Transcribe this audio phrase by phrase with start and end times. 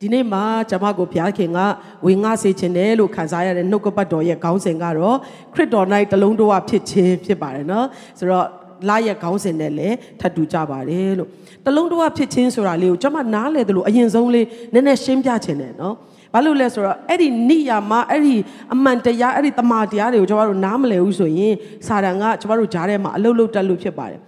[0.00, 1.58] ဒီနေ့မှာကျွန်မကိုဘုရားခင်က
[2.06, 5.16] ဝင်ငါစေခြင်းတယ်လို့ခံစားရတဲ့နှုတ်ကပတ်တော်ရဲ့ခေါင်းစဉ်ကတော့
[5.54, 7.86] ခရစ်တော်၌တလုံးတော်ဖြစ်ခြင်းဖြစ်ပါတယ်နော်
[8.18, 8.46] ဆိုတော့
[8.88, 11.28] လာရဲ့ခေါင်းစဉ်နဲ့လည်းထပ်တူကြပါတယ်လို့
[11.66, 15.94] တလုံးတော်ဖြစ်ခြင်းဆိုတာလေးကိုကျွန်မနားလေတယ်လို့အရင်ဆုံးလေးနည်းနည်းရှင်းပြခြင်းတယ်နော်
[16.32, 18.36] ဘာလို့လဲဆိုတော့အဲ့ဒီနိယာမအဲ့ဒီ
[18.74, 21.54] အမှန်တရားအဲ့ဒီတမာတရားတွေကိုကျွန်တော်တို့နားမလည်ဘူးဆိုရင်
[21.86, 24.20] စာတန်ကကျွန်တော်တို့ကြားထဲမှာအလုတ်လုတ်တက်လို့ဖြစ်ပါတယ်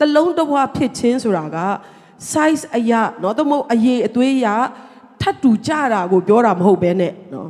[0.00, 1.58] တလုံးတော်ဖြစ်ခြင်းဆိုတာက
[2.32, 4.54] size အရာเนาะသို့မဟုတ်အရေးအသွေးအရာ
[5.23, 7.49] ထပ်တူကြတာကိုပြောတာမဟုတ်ဘဲနဲ့နော်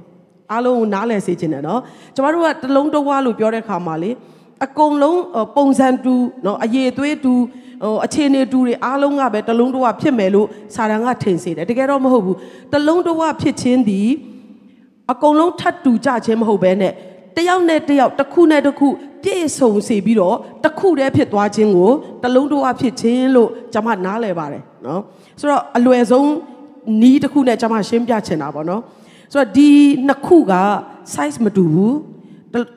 [0.52, 1.81] အားလုံးကိုနားလည်စေချင်တယ်နော်
[2.16, 4.12] ကျမတို့ကတလုံးတဝါလို့ပြောတဲ့ခါမှာလေ
[4.66, 5.20] အကုန်လုံး
[5.58, 6.14] ပုံစံတူ
[6.45, 7.34] နော်အရေးသွေးတူ
[7.84, 12.38] ဟိုအခြေအနေတူတွေအားလုံးကပဲတလုံးတဝါဖြစ်မယ်လို့စာတန်ကထင်စေတယ်တကယ်တော့မဟုတ်ဘူး
[12.73, 14.02] တလုံးတဝါဖြစ်ခြင်းဒီ
[15.12, 16.94] အကုန်လုံးထပ်တူကြခြင်းမဟုတ်ဘဲနဲ့
[17.38, 18.88] တယောက်နဲ့တယောက်တစ်ခုနဲ့တစ်ခု
[19.23, 21.92] ပြည့်စုံစေပြီးတော့တစ်ခုတည်းဖြစ်သွားခြင်းကို
[22.23, 25.02] တလုံးတဝါဖြစ်ခြင်းလို့ကျွန်မနားလည်ပါတယ်နော်
[25.39, 26.28] ဆိုတော့အလွယ်ဆုံး
[27.02, 28.81] နီးတစ်ခုနဲ့ကျွန်မရှင်းပြချင်တာပေါ့နော်
[29.31, 29.70] ဆိုတော့ဒီ
[30.08, 30.53] နှစ်ခုက
[31.14, 31.98] size မတူဘူး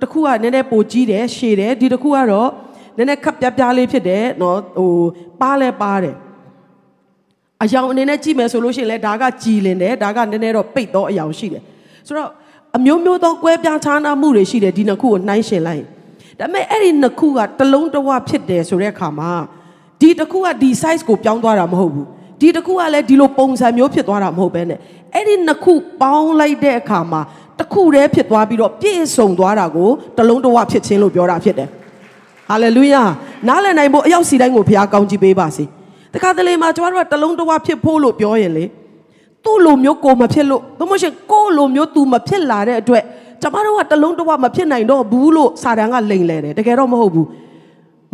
[0.00, 2.50] တစ်ခုကနည်းနည်းပိုကြီးတယ်ရှည်တယ်ဒီတစ်ခုကတော့
[2.96, 4.92] နည်းနည်းခပ်ပြားပြားလေးဖြစ်တယ်နော်ဟို
[5.40, 6.16] ပါလဲပါတယ်
[7.62, 11.62] အယောင်အနေနဲ့ကြည့်မယ်ဆိုလို့ရှိရင်လည်းဒါကကြည်လင်တယ်ဒါကနည်းနည်းတော့ပိတ်တော့အယောင်ရှိတယ်
[12.06, 12.30] ဆိုတော့
[12.76, 15.84] အမျိုးမျိုးသောကွဲပြားခြားနားမှုတွေရှိတယ်ဒီနှစ်ခုကိုနှိုင်းယှဉ်လိုက်
[16.38, 19.30] ဒါပေမဲ့အဲ့ဒီနှစ်ခုကတလုံးတဝဖြစ်တယ်ဆိုတဲ့အခါမှာ
[20.00, 22.08] ဒီတစ်ခုကဒီ size ကိုပြောင်းသွားတာမဟုတ်ဘူး
[22.40, 24.78] ဒီတစ်ခုကလည်းဒီလိုပုံစံမျိုးဖြစ်သွားတာမဟုတ်ဘဲနဲ့
[25.14, 27.20] အဲ့ဒီနှစ်ခုပေါင်းလိုက်တဲ့အခါမှာ
[27.58, 31.68] တစ်ခုတည်းဖြစ်သွားပြီးတော့ပြည့်စုံသွားတာကိုတလုံးတဝဖြစ်ခြင်းလို့ပြောတာဖြစ်တယ်
[32.48, 33.02] ဟာလေလုယာ
[33.48, 35.64] နားလည်နိုင်ဖို့အရောက်စီတိုင်းကိုဘုရားကောင်းချီးပေးပါစေ
[36.14, 38.64] တခါတလေမှာကျွန်တော်တို့ကတလုံးတဝဖြစ်ဖို့လို့ပြောရင်လေ
[39.44, 43.04] သူ့လိုမျိုးကိုမဖြစ်လို့သို့မဟုတ်ရှင်ကို့လိုမျိုး तू မဖြစ်လာတဲ့အတွက်
[43.42, 47.26] ကျွန်တော်တို့ကတလုံးတဝမဖြစ်နိုင်တော့ဘူးလို့စာတန်ကလိန်လဲတယ်တကယ်တော့မဟုတ်ဘူး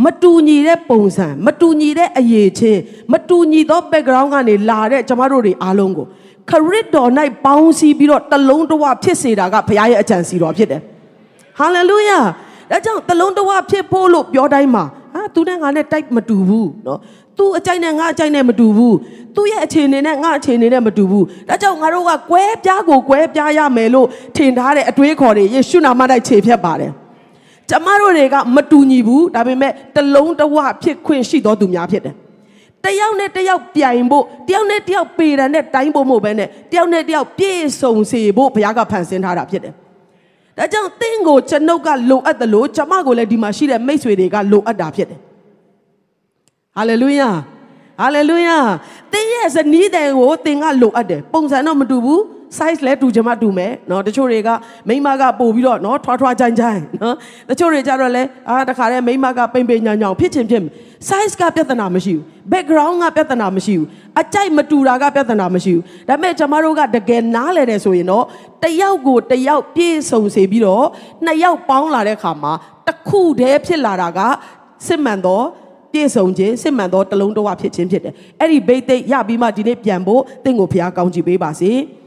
[0.05, 2.81] မတူညီတဲ့ပုံစံမတူညီတဲ့အရေးချင်း
[3.13, 6.07] မတူညီသော background ကနေလာတဲ့ကျမတို့တွေအားလုံးကို
[6.51, 7.11] ခရစ်တော်၌
[7.45, 10.81] ပေါင်းစည်းပြီးတော့တလုံးတဝဖြစ်စေတာကဘုရားရဲ့အကြံစီတော်ဖြစ်တယ်။
[11.59, 12.19] ဟာလေလုယာ။
[12.71, 16.99] ဒါကြောင့်တလုံးတဝဖြစ်ဖို့လို့ပြောတိုင်းမှာဟာသူနဲ့ငါနဲ့တိုက်မတူဘူးနော်။
[17.39, 18.95] तू အကြိုက်နဲ့ငါအကြိုက်နဲ့မတူဘူး။
[19.35, 26.93] तू ရဲ့အခြေအနေနဲ့ငါအခြေအနေနဲ့မတူဘူး။ဒါကြောင့်ငါတို့ကကွဲပြားကိုကွဲပြားရမယ်လို့ထင်ထားတဲ့အတွေးခေါ်တွေယေရှုနာမ၌ခြေဖြတ်ပါတယ်။
[27.71, 32.15] ကျမတို့တွေကမတူညီဘူးဒါပေမဲ့တလုံးတဝဖြစ်ခွင့်ရှိတော်သူများဖြစ်တယ်
[32.85, 39.75] တယောက်နဲ့တယောက်ပြိုင်ဖို့တယောက်နဲ့တယောက်ပေတယ်နဲ့တိုင်းဖို့မဟုတ်ဘဲနဲ့တယောက်နဲ့တယောက်ပြည့်စုံစေဖို့ဘုရားကဖန်ဆင်းထားတာဖြစ်တယ်
[40.59, 45.21] ဒါကြောင့်တင့်ကိုကျွန်ုပ်ကလိုအပ်တယ်လို့ကျမကိုလည်းဒီမှာရှိတဲ့မိတ်ဆွေတွေကလိုအပ်တာဖြစ်တယ်
[46.77, 47.31] ဟာလေလုယာ
[48.01, 48.59] ဟာလေလုယာ
[49.13, 52.23] တင်းရဲ့ဇနီးတဲ့ကိုတင်ကလိုအပ်တယ်ပုံစံတော့မတူဘူး
[52.57, 54.49] size လဲတူချင်မှတူမယ်နော်တချို့တွေက
[54.89, 57.15] မိမကပို့ပြီးတော့နော်ထွားထွားကြိုင်ကြိုင်နော်
[57.51, 60.65] တချို့တွေကြတော့လဲအာတခါတည်းမိမကပိန်ပိန်ညောင်ညောင်ဖြစ်ချင်ဖြစ်
[61.09, 63.87] size ကပြဿနာမရှိဘူး background ကပြဿနာမရှိဘူး
[64.21, 68.25] အကြိုက်မတူတာကပြဿနာမရှိဘူးဒါပေမဲ့ကျမတို့ကတကယ်နားလဲတယ်ဆိုရင်တော့
[68.63, 70.87] တယောက်ကိုတယောက်ပြေဆုံစေပြီးတော့
[71.25, 72.53] နှစ်ယောက်ပေါင်းလာတဲ့ခါမှာ
[72.87, 74.21] တစ်ခုတည်းဖြစ်လာတာက
[74.87, 75.45] စစ်မှန်တော့
[75.93, 81.73] ပြည့်စုံခြင်းစစ်မှန်သောတလုံးတဝဖြစ်ခြင်းဖြစ်တယ်။အဲ့ဒီဘိတ်သိက်ရပြီးမှဒီနေ့ပြန်ဖို့တင့်ကိုဘုရားကောင်းချီးပေးပါစေ။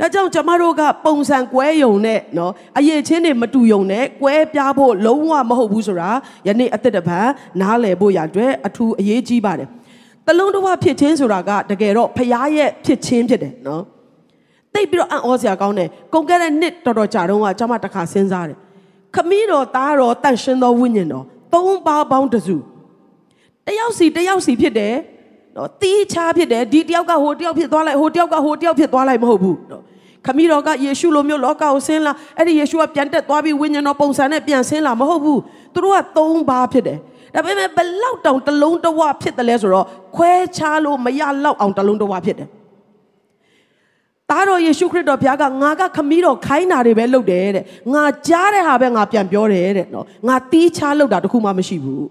[0.00, 6.10] ဒါကြောင့်ကျမတို့ကပုံစံကွဲယုံနဲ့နော်အရေးချင်းတွေမတူယုံနဲ့ကွဲပြားဖို့လုံးဝမဟုတ်ဘူးဆိုတာ
[6.46, 7.18] ယနေ့အသက်တပံ
[7.60, 9.68] နားလည်ဖို့ရအတွက်အထူးအရေးကြီးပါတယ်
[10.26, 13.82] တလုံးတစ်ဝဖြစ်ချင်းဆိုတာကတကယ်တော့ဖရားရဲ့ဖြစ်ချင်းဖြစ်တယ်နော်
[14.74, 18.58] တိတ်ပြီးတော့အံ့ဩစရာကောင်းတယ်ကုန်ခဲ့တဲ့နှစ်တော်တော်ကြာတော့ကကျမတခါစဉ်းစားတယ်
[19.14, 21.24] ခမည်းတော်သားတော်တန့်ရှင်းသောဝိညာဉ်တော်
[21.54, 22.56] သုံးပါးပေါင်းတစု
[23.66, 24.94] တယောက်စီတယောက်စီဖြစ်တယ်
[25.56, 29.82] နော်တီးခြားဖြစ်တယ်ဒီတယောက်ကဟိုတယောက်ဖြစ်သွားလိုက်ဟိုတယောက်ကဟိုတယောက်ဖြစ်သွားလိုက်မဟုတ်ဘူးနော်
[30.26, 35.40] ခမီးတော်ကယေရှုလိုမျိုးလောကကိုဆင်းလာအဲ့ဒီယေရှုကပြန်တက်သွားပြီးဝိညာဉ်တော်ပုံစံနဲ့ပြန်ဆင်းလာမဟုတ်ဘူး
[35.74, 36.98] သူတို့ကသုံးပါးဖြစ်တယ်
[37.34, 42.48] ဒါပေမဲ့ဘလောက်တောင်တလုံးတဝဖြစ်တယ်လဲဆိုတော့ခွဲခြားလို့မရလောက်အောင်တလုံးတဝဖြစ်တယ်
[44.30, 52.06] သားတော်ယေရှုခရစ်တော်ဘုရားကငါကခမီးတော်ခိုင်းတာတွေပဲလုပ်တယ်တဲ့ငါကြားတဲ့ဟာပဲငါပြန်ပြောတယ်တဲ့နော်ငါတီးခြားလုပ်တာတခုမှမရှိဘူး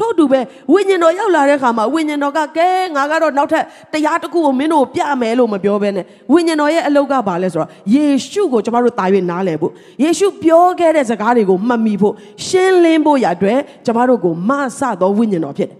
[0.00, 0.40] ထို့တူပဲ
[0.72, 12.14] ဝိညာဉ်တော်ရောက်လာတဲ့ခါမှာဝိညာဉ်တော်ကကဲငါကတော့နောက်ထပ်တရားတစ်ခုကိုမင်းတို့ပြမယ်လို့မပြောဘဲနဲ့ဝိညာဉ်တော်ရဲ့အလုပ်ကဘာလဲဆိုတော့ယေရှုကိုကျမတို့တာ၍နားလည်ဖို့ယေရှုပြောခဲ့တဲ့စကားတွေကိုမှတ်မိဖို့
[12.46, 15.78] ရှင်းလင်းဖို့ရအတွက်ကျမတို့ကိုမဆသောဝိညာဉ်တော်ဖြစ်တယ်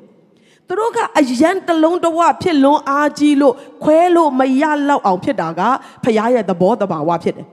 [0.67, 5.61] သူတို့ကအယံတလုံးတဝဖြစ်လွန်အားကြီးလို့ခွဲလို့မရလောက်အောင်ဖြစ်တာက
[6.05, 7.46] ဖခင်ရဲ့သဘောတဘာဝဖြစ်တယ်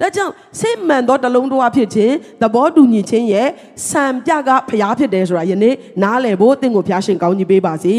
[0.00, 3.48] ဒါကြောင့်စိတ်မှန်သောတလုံးတော်ဖြစ်ခြင်းသဘောတူညီခြင်းရဲ့
[3.90, 7.94] စံပြကဖျားဖြစ်တယ်ဆိုတာယနေ့နားလည်ဖို့တင့်ကိုဖျားရှင်ကောင်းကြီးပေးပါစေ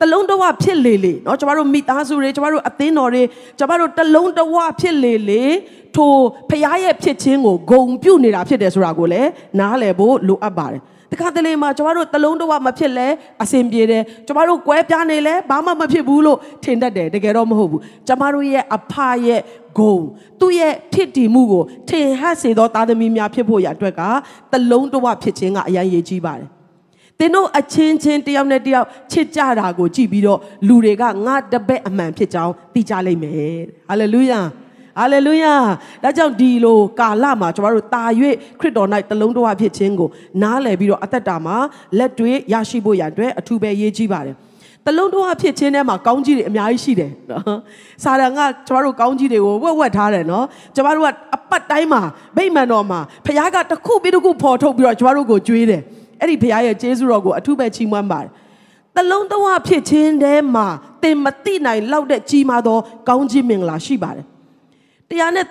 [0.00, 3.22] တ တလုံးတစ်ဝဖြစ်လေလေเนาะကျမတို့မိသားစုတွေကျမတို့အသင်းတော်တွေ
[3.58, 5.44] ကျမတို့တလုံးတစ်ဝဖြစ်လေလေ
[5.96, 6.12] ထို
[6.50, 9.28] ဖခင်ရဲ့ဖြစ်ခြင်းကိုဂုံပြုတ်နေတာဖြစ်တယ်ဆိုတာကိုလည်း
[9.58, 10.82] နားလည်ဖို့လိုအပ်ပါတယ်
[11.13, 13.07] တခါတလေမှာကျမတို့တလုံးတစ်ဝမဖြစ်လဲ
[13.43, 18.93] အဆင်ပြေတယ်ကျမတို့ကွဲပြားနေလဲဘာမှမဖြစ်ဘူးလို့ထင်တတ်တယ်တကယ်တော့မဟုတ်ဘူးကျမတို့ရဲ့အဖ
[19.25, 19.41] ရဲ့
[19.77, 19.97] ဂုံ
[20.39, 24.01] သူ့ရဲ့ဖြစ်တည်မှုကိုထင်ဟပ်စေသောသားသမီးများဖြစ်ဖို့ရအတွက်က
[24.51, 26.47] တလုံးတစ်ဝဖြစ်ခြင်းကအရင်ရေးကြီးပါတယ်
[27.19, 33.57] သင်တို့အချင်းချင်းတယောက်နဲ့တယောက်ချစ်ကြတာကိုကြည့်ပြီးတော့လူတွေကငါတပည့်အမှန်ဖြစ်ကြောင်းသိကြလိမ့်မယ်
[33.89, 34.39] ဟာလေလုယာ
[34.97, 35.53] ဟာလေလုယာ
[36.03, 38.03] ဒါကြောင့်ဒီလိုကာလမှာကျွန်တော်တို့တာ၍
[38.59, 40.09] ခရစ်တော်၌တလုံးတော်ဖြစ်ခြင်းကို
[40.41, 41.55] နားလည်ပြီးတော့အသက်တာမှာ
[41.97, 44.35] လက်တွေ့ရရှိဖို့ရအတွက်အထူးပဲရေးကြီးပါတယ်
[44.85, 47.59] တလုံးတော်ဖြစ်ခြင်းထဲမှာကောင်းကြီးတွေအများကြီးရှိတယ်နော်။
[48.03, 50.45] စာရန်ကကျမတို့ကောင်းကြီးတွေကိုဝက်ဝက်ထားတယ်နော်။
[50.75, 52.01] ကျမတို့ကအပတ်တိုင်းမှာ
[52.37, 55.81] ဗိမာန်တော်မှာဖခင်ကတစ်ခုပြီးတစ်ခုပေါ်ထုတ်ပြီးတော့ကျမတို့ကိုကြွေးတယ်။
[56.21, 58.29] အဲ့ဒီဖခင်ရဲ့ကျေးဇူးတော်ကိုအထူးပဲချီးမွမ်းပါတယ်။
[58.95, 60.67] တလုံးတော်ဖြစ်ခြင်းထဲမှာ
[61.03, 64.25] သင်မသိနိုင်လောက်တဲ့ကြီးမားသောကောင်းကြီးမင်္ဂလာရှိပါတယ်။
[65.12, 65.46] တရားနဲ့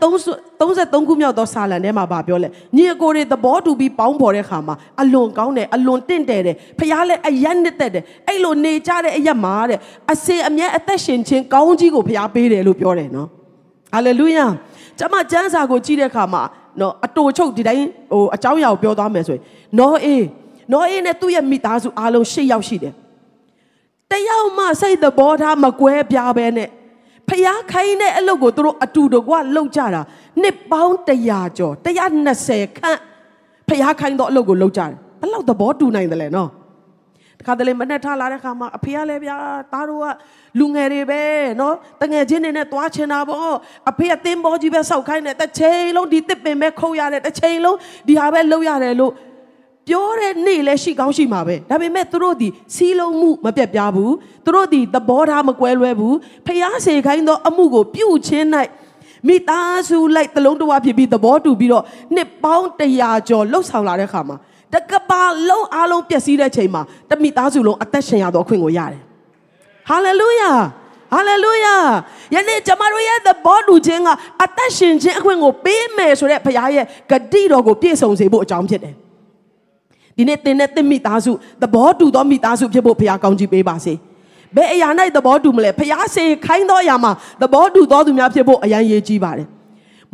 [0.62, 9.80] 33ခုမြောက်သောစာလံထဲမှာဗာပြောလဲညီအကိုတွေသဘောတူပြီးပေါင်းဖော်တဲ့ခါမှာအလွန်ကောင်းတယ်အလွန်တင့်တယ်တယ်ဖခင်လည်းအယက်နှစ်သက်တယ်အဲ့လိုနေကြတဲ့အရက်မှာတဲ့
[10.14, 13.28] အစေအမျက်အသက်ရှင်ခြင်းကောင်းကြီးကိုဖခင်ပေးတယ်လို့ပြောတယ်နော်
[13.94, 14.46] ဟာလေလုယာ
[15.00, 16.42] ကျွန်မကျမ်းစာကိုကြည့်တဲ့အခါမှာ
[16.80, 19.44] နော်အတူချုပ်ဒီတိုင်းဟိုအเจ้าရအောင်ပြောသွားမယ်ဆိုရင်
[19.80, 20.26] နောအေး
[20.72, 22.94] နောအေးနဲ့သူ့ရဲ့မိသားစုအားလုံး၈ယောက်ရှိတယ်
[24.12, 26.70] တယောက်မှစိတ်သဘောထားမကွဲပြားပဲနဲ့
[27.31, 30.03] ဖျားခိုင်းတဲ့အလုပ်ကိုသူတို့အတူတကွလှုပ်ကြတာ
[30.43, 30.95] နှစ်ပေါင်း
[31.27, 31.75] 100ကျော်
[32.27, 32.99] 120ခန့်
[33.69, 36.51] ဖျားခိုင်းတော့အလုပ်ကိုလှုပ်ကြတယ်ဘယ်လောက်သဘောတူနိုင်တယ်လဲနော်
[37.39, 39.37] တခါတလေမနဲ့ထားလာတဲ့ခါမှာအဖေကလည်းဗျာ
[39.73, 40.07] သားတို့က
[40.59, 41.23] လူငယ်တွေပဲ
[41.61, 43.55] နော်တငယ်ချင်းတွေနဲ့တွားချင်တာပေါ့
[43.91, 47.77] အဖေကသင်းပေါ်ကြီးပဲစောက်ခိုင်းတယ်တစ်ချိန်လုံးဒီတစ်ပင်ပဲခုတ်ရတယ်တစ်ချိန်လုံး
[48.09, 49.13] ဒီဟာပဲလှုပ်ရတယ်လို့
[49.89, 54.15] ပြောတဲ့နေ့လည်းရှိကောင်းရှိမှာပဲဒါပေမဲ့သူတို့ဒီစီးလုံးမှုမပြတ်ပြားဘူး
[54.45, 58.47] သူတို့ဒီသဘောထားမကွဲလွဲဘူးဖျားစေခိုင်းသောအမှုကိုပြုချင်း၌
[59.29, 61.85] မိသားစုလိုက်တလုံးတဝဖြစ်ပြီးသဘောတူပြီးတော့
[62.15, 62.67] နှစ်ပေါင်း
[62.99, 64.37] 100ကျော်လှုပ်ဆောင်လာတဲ့ခါမှာ
[64.75, 69.03] တကပါလုံးအားလုံးပျက်စီးတဲ့ချိန်မှာတမိသားစုလုံးအသက်ရှင်ရသောအခွင့်ကိုရတယ်
[69.89, 70.53] ဟာလေလုယာ
[71.15, 71.77] ဟာလေလုယာ
[72.35, 74.09] ယနေ့ကျမတို့ရဲ့သဘောတူခြင်းက
[74.43, 78.95] အသက်ရှင်ခြင်းအခွင့်ကိုပေးမယ်ဆိုတဲ့ဘုရားရဲ့ဂတိတော်ကိုပြည့်စုံစေဖို့အကြောင်းဖြစ်တယ်
[80.17, 81.33] ဒီနေ့သင်နဲ့သင်မိသားစု
[81.63, 83.95] သဘောတူသောမိသားစုဖြစ်ဖို့ဘုရားကောင်းချီးပေးပါစေ
[84.57, 87.13] ဘယ်အရာ၌သဘောတူမလဲဘုရားစေခိုင်းသောအရာမှာ
[87.43, 89.49] သဘောတူသောသူများဖြစ်ဖို့အရန်ရေးကြီးပါတယ်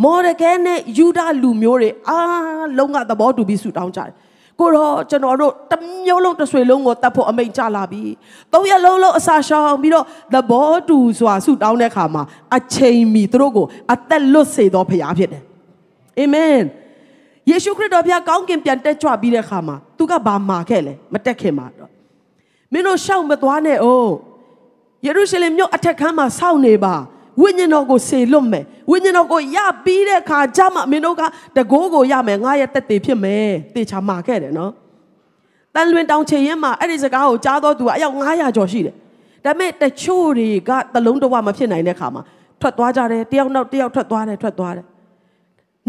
[0.04, 4.12] မော်ဒကဲနဲ့ယူဒလူမျိုးတွေအားလုံးကသဘောတူပြီးဆူတောင်းကြတယ်
[4.60, 8.02] ကိုတော့ကျွန်တော်တို့တစ်မျိုးလုံးတစ်ဆွေလုံးကိုတတ်ဖို့အမိန့်ချလာပြီ။
[8.52, 12.22] သုံးရက်လုံးလုံးအစာရှောင်ပြီးတော့သဘောတူစွာဆူတောင်းတဲ့အခါမှာ
[12.56, 15.42] အချိန်မီသူတို့ကိုအသက်လွတ်စေသောဖရားဖြစ်တယ်။
[16.18, 16.58] အာမင်။
[17.48, 21.90] ယေရှုခရစ်တော်ဘုရားကောင်းကင်ပြန်တက်ကြွပြီးတဲ့အခါမှာသူကဘာမှာခဲ့လဲမတက်ခင်မှာတော့
[22.72, 24.12] မင်းတို့ရှောက်မသွားနဲ့အောင်
[25.06, 26.94] ယေရုရှလင်မြို့အထက်ခန်းမှာစောင့်နေပါ
[27.40, 31.22] ဝိညာဉ်တော်ကိုစေလွတ်မယ်ဝိညာဉ်တော်ကိုရပြီးတဲ့အခါကျမှမင်းတို့က
[31.56, 34.72] တကိုးကိုရမယ်ငါရဲ့တက်တည်ဖြစ်မယ်တေချာမှာခဲ့တယ်နော်
[35.74, 38.94] တန်လွင်တောင်ချေရင်မှာအဲ့ဒီစကားကိုကြားတော့သူကအယောက်900ကျော်ရှိတယ်
[39.44, 42.22] ဒါပေမဲ့တချို့တွေကတလုံးတဝမဖြစ်နိုင်တဲ့ခါမှာ
[42.60, 44.86] ထွက်သွားကြတယ်တယောက်နောက်တယောက်ထွက်သွားတယ်ထွက်သွားတယ်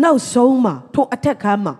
[0.04, 1.74] နောက်ဆုံးမှာထိုအထက်ခန်းမှာ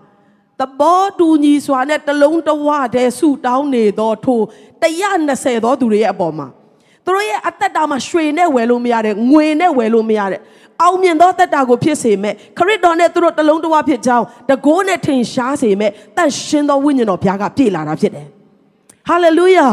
[0.60, 4.40] တဘောတူညီစွာနဲ့တလုံးတဝတည်းဆူတောင်းနေသောထို
[5.04, 6.46] 120သောသူတွေရဲ့အပေါ်မှာ
[7.04, 10.40] သူတို့ရဲ့အသက်တာမှာရွှေနဲ့ဝယ်လို့မရတဲ့ငွေနဲ့ဝယ်လို့မရတဲ့
[10.82, 18.26] အောင်မြင်သောသက်တာကိုဖြစ်စေမဲ့ခရစ်တော်နဲ့သူတို့တလုံးတဝဖြစ်ကြောင်းတကိုးနဲ့ထင်ရှားစေမဲ့တန်ရှင်သောဝိညာဉ်တော်ဘုရားကပြည့်လာတာဖြစ်တယ်
[19.08, 19.66] ဟာလေလုယာ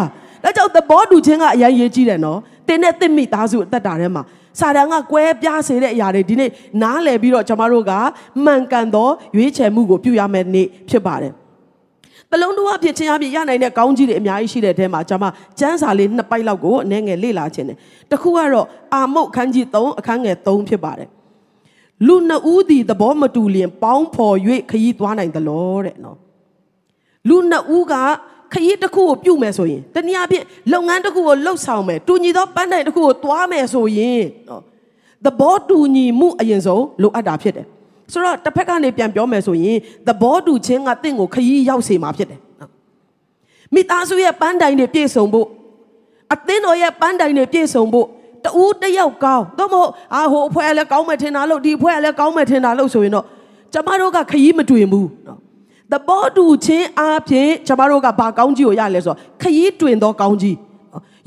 [0.44, 4.24] ဒါကြောင့်သဘောတူခြင်းကအရင်ရေးကြည့်တယ်နော်တင်းနဲ့တစ်မိသားစုအသက်တာထဲမှာ
[4.60, 7.94] စာတန်ကကွဲပြားစေတဲ့အရာတွေဒီနေ့နားလည်ပြီးတော့ကျွန်တော်တို့က
[8.46, 11.34] မှန်ကန်သောရွေးချယ်မှုကိုပြုရမယ့်နေ့ဖြစ်ပါတယ်
[12.32, 15.26] တလုံးတော်အဖြစ်ချင်းအဖြစ်ရနိုင်တဲ့ကောင်းကြီးတွေအများကြီးရှိတဲ့အထဲမှာကျွန်မ
[15.60, 17.78] ကျမ်းစာလေးနှစ်ပိုက်လောက်ကိုအနည်းငယ်လေ့လာခြင်းတယ်။
[18.12, 21.10] တစ်ခုကတော့အာမုတ်ခန်းကြီး3အခန်းငယ်3ဖြစ်ပါတယ်။
[22.08, 24.36] လူနှစ်ဦးသည်သဘောမတူလျင် ပေါင်းဖော်၍
[24.70, 26.18] ခရီးသွားနိုင်သလောတဲ့နော်။
[27.28, 27.94] လူနှစ်ဦးက
[28.54, 34.62] ခရီးတစ်ခုကိုပြုတ်မယ်ဆိုရင်တနည်းအားဖြင့်လုပ်ငန်းတစ်ခုကိုလှုပ်ဆောင်မယ်တူညီသောပန်းတိုင်တစ်ခုကိုတွားမယ်ဆိုရင်နော်
[35.26, 37.66] သဘောတူညီမှုအရင်ဆုံးလိုအပ်တာဖြစ်တယ်
[38.12, 39.78] ဆိုတော့တစ်ဖက်ကနေပြန်ပြောမယ်ဆိုရင်
[40.08, 42.72] သဘောတူခြင်းကတင့်ကိုခရီးရောက်စေမှာဖြစ်တယ်နော်
[43.74, 45.48] မိသားစုရဲ့ပန်းတိုင်တွေပြည့်စုံဖို့
[46.34, 48.08] အသင်းတော်ရဲ့ပန်းတိုင်တွေပြည့်စုံဖို့
[48.46, 53.26] တူးတယောက်ကောင်းတော့မဟုတ်အာဟိုအဖွဲလည်းကောင်းမယ်ထင်တာလို့ဒီအဖွဲလည်းကောင်းမယ်ထင်တာလို့ဆိုရင်တော့
[53.74, 55.40] ကျမတို့ကခရီးမတွင်ဘူးနော်
[55.92, 60.56] သဘောတူခြင်းအပြင်ကျမတို့ကဘာကောင်းကြီးကိုရလဲဆိုတော့ခရီးတွင်သောကောင်းကြီး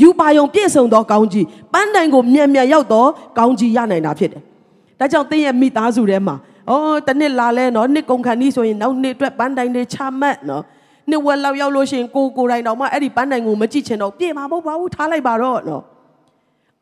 [0.03, 3.05] ယူပါယုံပြည့်စုံသောကောင်းကြီးပန်းတိုင်ကိုမြန်မြန်ရောက်သော
[3.39, 4.43] ကောင်းကြီးရနိုင်တာဖြစ်တယ်။
[4.99, 6.37] ဒါကြောင့်သင်ရဲ့မိသားစုထဲမှာ
[6.71, 10.63] အော်တနစ်လာလဲနော်နှစ်ကုန်ခါနီးဆိုရင်နောက်နှစ်အတွက်ပန်းတိုင်တွေချမှတ်နော်
[11.11, 15.83] နှစ်ဝက်လောက်ရောက်လို့ရှိရင်ကိုကိုယ်တိုင်တောင်မှအဲ့ဒီပန်းတိုင်ကိုမကြည့်ချင်တော့ပြင်မှာမဟုတ်ပါဘူးထားလိုက်ပါတော့နော်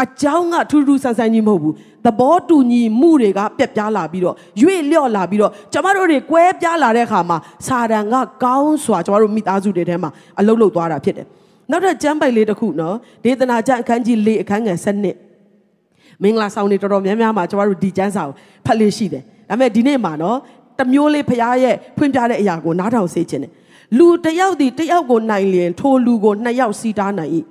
[0.05, 1.75] အကြောင်းကထူးထူးဆန်းဆန်းကြီးမဟုတ်ဘူး
[2.05, 8.14] သဘောတူညီမှုတွေကပြက်ပြားလာပြီးတော့ရွေ့လျော့လာပြီးတော့ကျမတို့တွေကွဲပြားလာတဲ့အခါမှာစာတန်က
[8.45, 11.26] ကောင်းစွာကျမတို့မိသားစုတွေထဲမှာအလုတ်လုတ်သွားတာဖြစ်တယ်
[11.71, 18.35] နောက်ထပ်ကျမ်းပိုက်လေးတစ်ခုနော်ဒေသနာကျမ်းအခန်းကြီး၄အခန်းငယ်7မင်္ဂလာဆောင်တွေတော်တော်များများမှာကျမတို့ဒီကျမ်းစာကို
[18.67, 20.38] ဖတ်လို့ရှိတယ်ဒါပေမဲ့ဒီနေ့မှာနော်
[20.78, 23.52] တမျိုးလေးဖရားရဲ့ဖွင့်ပြတဲ့အရာကိုနားထောင်စေခြင်းတယ်
[23.99, 27.33] လူတစ်ယောက်ဒီတစ်ယောက်ကိုနိုင်လျင်ထိုလူကိုနှစ်ယောက်စီးတားနိုင်၏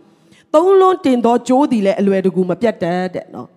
[0.57, 3.47] သုံးလုံးတင်သောကြိုးသည်လည်းအလွယ်တကူမပြတ်တတ်တဲ့နော်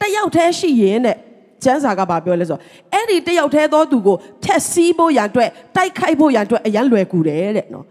[0.00, 1.16] တစ်ယောက်တည်းရှိရင်တဲ့
[1.64, 2.60] ကျမ်းစာကဘာပြောလဲဆိုတော့
[2.92, 7.84] အဲ့ဒီတစ်ယောက်တည်းသောသူကိုထက်စီးဖို့ရန်အတွက်တိုက်ခိုက်ဖို့ရန်အတွက်အရန်လွယ်ကူတယ်တဲ့နော်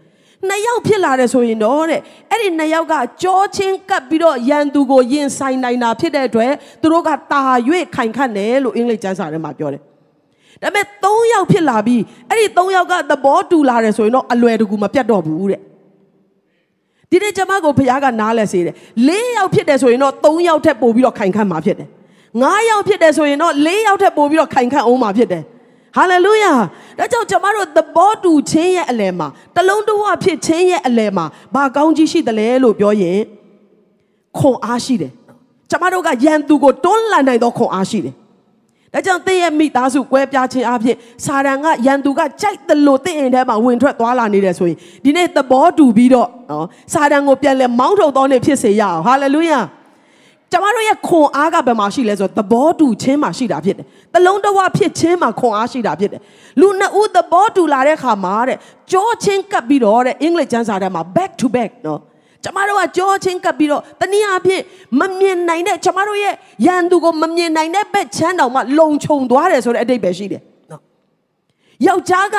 [0.48, 2.00] နှစ်ယောက်ဖြစ်လာတယ်ဆိုရင်တော့တဲ့
[2.30, 7.42] အဲ့ဒီနှစ်ယောက်ကကြောချင်းကပ်ပြီးတော့ရန်သူကိုရင်ဆိုင်နိုင်တာဖြစ်တဲ့အတွက်သူတို့ကတာ၍
[7.96, 9.82] ခိုင်ခတ်တယ်လို့အင်္ဂလိပ်ကျမ်းစာထဲမှာပြောတယ်
[10.62, 15.60] ဒါပေမဲ့၃ယောက်ဖြစ်လာပြီးအဲ့ဒီ၃ယောက်ကသဘောတူလာတယ်ဆိုရင်တော့အလွယ်တကူမပြတ်တော့ဘူးတဲ့
[17.10, 18.74] ဒီနေ့ကျမကိုဘုရားကနားလဲစေတယ်
[19.08, 21.88] ၄ယောက်ဖြစ်တယ်ဆိုရင်တော့၃ယောက်ထက်ပိုပြီးတော့ခိုင်ခန့်မှာဖြစ်တယ်
[22.42, 25.42] ၅ယောက်ဖြစ်တယ်ဆိုရင်တော့၄ယောက်ထက်ပိုပြီးတော့ခိုင်ခန့်အောင်မှာဖြစ်တယ်
[25.96, 26.52] ဟာလေလုယာ
[26.98, 31.24] ဒါကြောင့်ကျမတို့သဘောတူခြင်းရဲ့အလယ်မှာတလုံးတဝဖြစ်ခြင်းရဲ့အလယ်မှာ
[31.54, 33.18] ဘာကောင်းကြီးရှိသလဲလို့ပြောရင်
[34.38, 35.12] ခွန်အားရှိတယ်
[35.70, 38.14] ကျမတို့ကယန်သူကိုတွန်းလှန်နိုင်သောခွန်အားရှိတယ်
[38.92, 49.60] ဒါကြောင့်တင့်ရဲ့မိသားစုကွဲပြားခြင်းအဖြစ်စာရန်ကရန်သူကကြိုက်တယ်လို့တင့်အိမ်ထဲမှာဝင်ထွက်သွားလာနေတယ်ဆိုရင်ဒီနေ့သဘောတူပြီးတော့နော်စာရန်ကိုပြန်လဲမောင်းထုတ်တော်နေဖြစ်စေရအောင်ဟာလေလုယာ
[50.52, 56.20] ကျမတို့ရဲ့ခွန်အားကဘယ်မှာရှိလဲဆိုတော့သဘောတူခြင်းမှာရှိတာဖြစ်တယ်။တလုံးတဝဖြစ်ခြင်းမှာခွန်အားရှိတာဖြစ်တယ်။
[56.60, 58.58] လူနှစ်ဦးသဘောတူလာတဲ့ခါမှာတဲ့
[58.92, 62.00] ကြောချင်းကပ်ပြီးတော့တဲ့အင်္ဂလိပ်ကျမ်းစာထဲမှာ back to back နော်
[62.44, 64.62] ကျမတို့ကကြောချင်းကပ်ပြီးတော့တနည်းအားဖြင့်
[65.00, 66.34] မမြင်နိုင်တဲ့ကျမတို့ရဲ့
[66.66, 70.82] ရန်သူကိုမမြင်နိုင်တဲ့ဘက်ချမ်းတောင်မှလုံခြုံသွားတယ်ဆိုတဲ့အတိတ်ပဲရှိတယ်နော်
[71.86, 72.36] ယောက်ျားက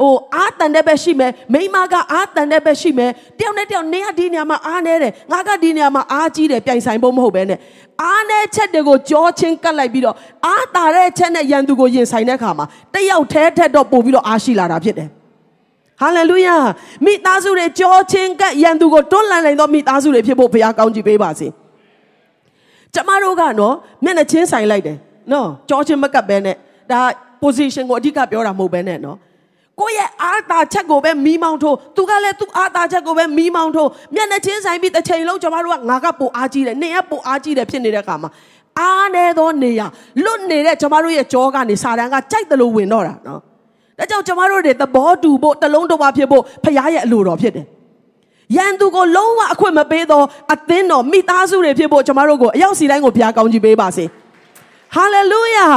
[0.00, 7.58] ဟိုအာတန်တဲ့ဘက်ရှိမယ်မိန်းမကအာတန်တဲ့ဘက်ရှိမယ်တယောက်နဲ့တယောက်နေရဒီနေရာမှာအားနေတယ်ငါကဒီနေရာမှာအားကြီးတယ်ပြိုင်ဆိုင်ဖို့မဟုတ်ပဲနဲ့
[8.02, 10.16] အားနေချက်တွေကိုကြောချင်းကတ်လိုက်ပြီးတော့
[10.46, 15.08] အားတာတဲ့ချက်နဲ့ရန်သူကိုရင်ဆိုင်တဲ့အခါမှာတယောက်ထဲထက်တော့ပို့ပြီးတော့အားရှိလာတာဖြစ်တယ်
[16.00, 16.56] ဟာလေလုယာ
[17.04, 21.46] မိသားစုတွေကြောချင်းကရန်သူကိုတွန်းလှန်နိုင်သောမိသားစုတွေဖြစ်ဖို့ဘုရားကောင်းချီးပေးပါစေ
[22.94, 24.96] ကျမတို့ကနော်မျက်နှာချင်းဆိုင်လိုက်တယ်
[25.32, 26.56] နော်ကြောချင်းမကပ်ပဲနဲ့
[26.90, 27.00] ဒါ
[27.42, 29.18] position ကိုအဓိကပြောတာမဟုတ်ပဲနဲ့နော်
[29.80, 38.30] ကိုယ့်ရဲ့အာသာချက်ကိုပဲမီးမောင်းထိုးသူကလည်းသူ့အာသာချက်ကိုပဲမီးမောင်းထိုးမျက်နှာချင်းဆိုင်ပြီးတစ်ချိန်လုံးကျမတို့ကငါကပိုအားကြီးတယ်နင်ကပိုအားကြီးတယ်ဖြစ်နေတဲ့အခါမှာ
[38.78, 39.82] အားနေသောနေရ
[40.24, 43.40] လွတ်နေတဲ့ကျမတို့ရဲ့ကြောကနေစာတန်းကကြိုက်တယ်လို့ဝင်တော့တာနော်
[44.00, 47.66] ဒါကြောင့်ကျမတို့တွေသဘောတူဖို့တလုံးတစ်ဝါဖြစ်ဖို့ဖရားရဲ့အလိုတော်ဖြစ်တယ်။
[48.56, 54.04] ရန်သူကိုလုံးဝအခွင့်မပေးတော့အသင်းတော်မိသားစုတွေဖြစ်ဖို့ကျမတို့ကိုအရောက်စီတိုင်းကိုဘုရားကောင်းကြီးပေးပါစေ။
[54.94, 55.68] ဟာလေလုယာ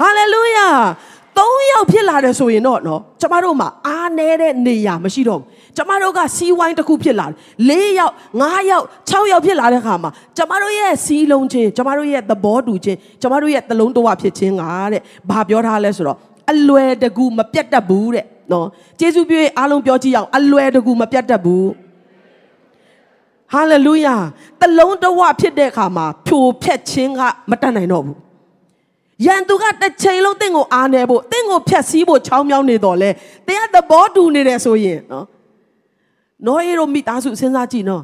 [0.00, 0.68] ဟာလေလုယာ
[1.38, 5.46] သုံးယောက်ဖြစ်လာတယ်ဆိုရင်တော့နော်ကျမတို့မှာအားနေတဲ့နေရာမရှိတော့ဘူး
[5.76, 7.34] ကျမတို့ကစီးဝိုင်းတစ်ခုဖြစ်လာတယ်
[7.68, 16.18] ၄ယောက်၅ယောက်၆ယောက်ဖြစ်လာတဲ့ခါမှာကျမတို့ရဲ့စီးလုံးချင်းကျမတို့ရဲ့သဘောတူချင်းကျမတို့ရဲ့သလုံးတဝဖြစ်ချင်းကတဲ့ဘာပြောထားလဲဆိုတော့
[16.50, 18.66] အလွယ်တကူမပြတ်တတ်ဘူးတဲ့နော်
[18.98, 21.68] ကျေးဇူးပြုအားလုံးပြောကြည့်အောင်အလွယ်တကူမပြတ်တတ်ဘူး
[23.52, 24.16] ဟာလေလုယာ
[24.60, 28.18] တလုံးတဝဖြစ်တဲ့အခါမှာဖြိုဖျက်ခြင်းကမတတ်နိုင်တော့ဘူး
[29.26, 33.10] ရန်သူကတစ်ချိန်လုံးတင့်ကိုအားနေဖို့တင့်ကိုဖျက်ဆီးဖို့ချောင်းမြောင်းနေတော့လဲ
[33.46, 35.26] တင်းကသဘောတူနေတယ်ဆိုရင်နော်
[36.46, 38.02] နော်အေရိုမိသားစုစဉ်းစားကြည့်နော်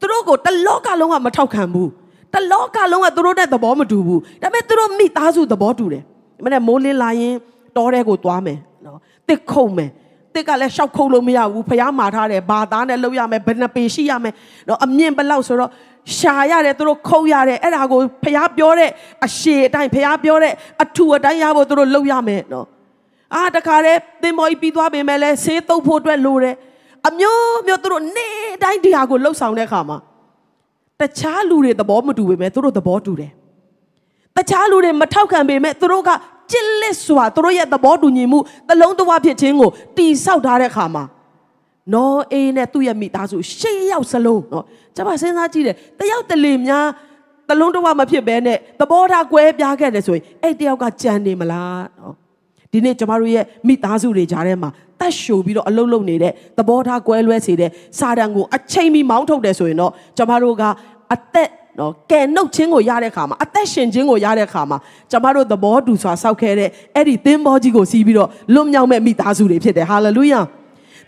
[0.00, 1.90] သူတို့ကိုတလောကလုံးကမထောက်ခံဘူး
[2.34, 6.02] တလောကလုံးကသူတို့နဲ့သဘောမတူဘူးဒါပေမဲ့သူတို့မိသားစုသဘောတူတယ်
[6.44, 7.34] မနေ့မိုးလင်းလာရင်
[7.76, 8.98] တောထဲကိုသွားမယ်နော်
[9.28, 9.90] တစ်ခုံမယ်
[10.34, 14.34] တစ်ကလည်းရှောက်ခုတ်လို့မရဘူးဖះမာထားတယ်ဘာသားနဲ့လှုပ်ရမယ်ဘယ်နှပေရှိရမယ်
[14.68, 15.70] နော်အမြင့်ဘလောက်ဆိုတော့
[16.18, 18.90] ရှာရတယ်သူတို့ခုတ်ရတယ်အဲ့ဒါကိုဖះပြောတဲ့
[19.26, 22.66] အရှေအတိုင်းဖះပြောတဲ့အထူအတိုင်းရဖို့သူတို့လှုပ်ရမယ်နော်
[23.34, 26.54] အာတခါလေသင်္ဘောကြီးပြီးသွားပေမဲ့လဲဆေးတုပ်ဖို့အတွက်လိုတယ်
[27.08, 28.28] အမျိုးမျိုးသူတို့နေ
[28.62, 29.98] တိုင်းတရားကိုလှုပ်ဆောင်တဲ့အခါမှာ
[31.00, 33.32] တခြားလူတွေသဘောမတူပေမဲ့သူတို့သဘောတူတယ်
[34.36, 36.10] တခြားလူတွေမထောက်ခံပေမဲ့သူတို့က
[36.52, 38.38] ကြစ်လစ်စွာသူတို့ရဲ့သဘောတူညီမှု
[38.68, 41.04] တလုံးတဝဖြစ်ခြင်းကိုတိဆောက်ထားတဲ့အခါမှာ
[41.94, 44.64] နော်အေးနဲ့သူ့ရဲ့မိသားစုရှစ်ယောက်စလုံးနော်
[44.94, 46.86] ကျွန်မစဉ်းစားကြည့်တယ်တယောက်တလေများ
[47.48, 52.14] တလုံးတဝမဖြစ်ဘဲနဲ့သဘောထားကွဲပြားခဲ့တယ်ဆိုရင်အဲ့တယောက်ကကြံနေမလားနော်
[52.72, 60.62] ဒီနေ့ကျမတို့ရဲ့မိသားစုတွေကြားထဲမှာတတ်ရှိုပြီးတော့အလုတ်လုတ်နေတဲ့သဘောထားကွဲလွဲစေတဲ့စာတန်ကိုအချိန်မီမောင်းထုတ်တယ်ဆိုရင်တော့ကျမတို့က
[61.14, 64.78] အသက် နော်ကဲနှုတ်ခြင်းကိုရတဲ့ခါမှာအသက်ရှင်ခြင်းကိုရတဲ့ခါမှာ
[65.10, 70.40] ကျမတို့သဘောတူစွာစောက်ခဲ့တဲ့အဲ့ဒီသင်းဘောကြီးကိုစီးပြီးတော့လွတ်မြောက်မဲ့မိသားစုတွေဖြစ်တယ်ဟာလေလုယာ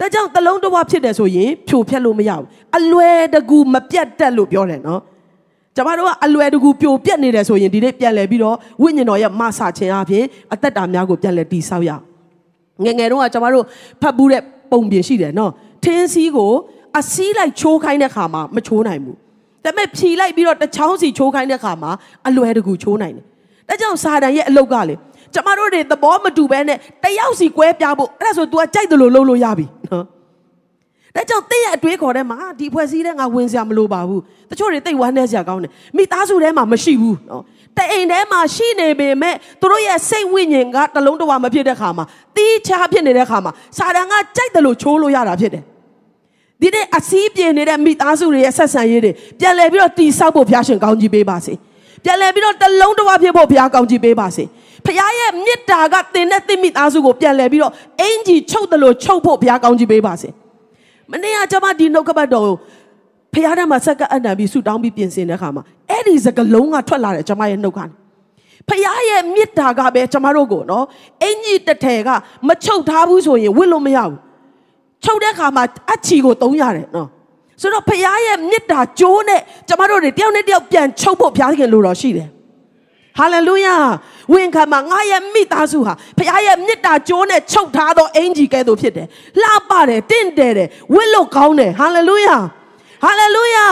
[0.00, 2.46] ဒါကြောင့်တလုံးတစ်ဝဖြစ်တယ်ဆိုရင်ဖြိုဖျက်လို့မရဘူး
[2.78, 5.00] အလွယ်တကူမပြတ်တက်လို့ပြောတယ်နော်
[5.76, 11.90] ကျမတို့ကအလွယ်တကူပြိုပြက်နေတယ်ဆိုရင်ဒီနေ့ပြန်လဲပြီးတော့ဝိညာဉ်တော်ရဲ့မဆာခြင်းအပြင်အသက်တာများကိုပြန်လဲတီးဆောက်ရ
[12.86, 13.64] ငငယ်တုန်းကကျမတို့
[14.02, 15.50] ဖတ်ဘူးတဲ့ပုံပြင်ရှိတယ်နော်
[15.84, 16.52] ထင်းစည်းကို
[16.98, 19.16] အစည်းလိုက်ချိုးခိုင်းတဲ့ခါမှာမချိုးနိုင်ဘူး
[19.64, 21.90] ဒါပေမဲ့ဖြီလိုက်ပြီးတော့တစ်ချောင်းစီချိုးခိုင်းတဲ့ခါမှာ
[22.28, 23.24] အလွယ်တကူချိုးနိုင်တယ်
[23.68, 24.94] ဒါကြောင့်စာတန်ရဲ့အလုတ်ကလေ
[25.34, 30.04] ကျမတို့တွေသဘောမတူဘဲနဲ့တယောက်စီကွဲပြားဖို့အဲ့ဒါဆို तू ကကြိုက်တယ်လို့လုပ်လို့ရပြီနော်
[31.16, 37.42] ဒါကြောင့်တည့်ရဲ့အတွေးခေါ်ထဲမှာဒီဖွဲ့စည်းတဲ့ငါဝင်စရာမလိုပါဘူးတချို့တွေတိတ်ဝမ်းနေစရာကောင်းတယ်မိသားစုထဲမှာမရှိဘူးနော်
[37.78, 42.04] တအိမ်ထဲမှာရှိနေပေမဲ့သူတို့ရဲ့စိတ်ဝိညာဉ်ကတလုံးတဝမဖြစ်တဲ့ခါမှာ
[42.36, 45.62] တီးခြားဖြစ်နေတဲ့ခါမှာစာတန်ကကြိုက်တယ်လို့ချိုးလို့ရတာဖြစ်တယ်
[46.62, 51.52] ဒီနေ့အစည်းပြေနေတဲ့မိသားစုတွေရဲ့ဆက်ဆံရေးတွေပြန်လည်ပြီးတော့တီဆောက်ဖို့ဘုရားရှင်ကောင်းကြီးပေးပါစေ
[52.04, 54.44] ပြန်လည်ပြီးတော့တလုံးတဝဖြစ်ဖို့ဘုရားကောင်းကြီးပေးပါစေ
[54.86, 60.28] ဖခင်ရဲ့မေတ္တာကသင်တဲ့သင်မိသားစုကိုပြန်လည်ပြီးတော့အင်ကြီးချုပ်တယ်လို့ချုပ်ဖို့ဘုရားကောင်းကြီးပေးပါစေ
[61.10, 62.54] မနေ့ကကျွန်မဒီနှုတ်ကပတ်တော်ကို
[63.34, 67.92] ဖခင်ထဲမှာစက္ကအနံပြီးဆူတောင်းပြီးပြင်ဆင်တဲ့အခါမှာအဲ့ဒီစကလုံးကထွက်လာတယ်ကျွန်မရဲ့နှုတ်ကနေ
[68.68, 70.84] ဖခင်ရဲ့မေတ္တာကပဲကျွန်မတို့ကိုနော်
[71.22, 72.10] အင်ကြီးတစ်ထည်က
[72.48, 74.18] မချုပ်ထားဘူးဆိုရင်ဝစ်လို့မရဘူး
[75.04, 77.08] ချုပ်တဲ့အခါမှာအချီကိုတုံးရတယ်နော်
[77.60, 82.28] ဆိုတော့ဖခင်ရဲ့မေတ္တာကြိုးနဲ့ကျွန်မတို့တွေတယောက်နဲ့တယောက်ပြန်ချုပ်ဖို့ဘုရားခင်လိုတော်ရှိတယ်
[83.18, 83.76] ဟာလေလုယာ
[84.32, 89.06] ဝင်ခံမှာငါရဲ့မိသားစုဟာဖခင်ရဲ့မေတ္တာကြိုးနဲ့ချုပ်ထားသောအင်ဂျီကဲ့သို့ဖြစ်တယ်
[89.42, 92.36] လှပတယ်တင့်တယ်တယ်ဝစ်လို့ကောင်းတယ်ဟာလေလုယာ
[93.03, 93.65] ဟာလေလုယာ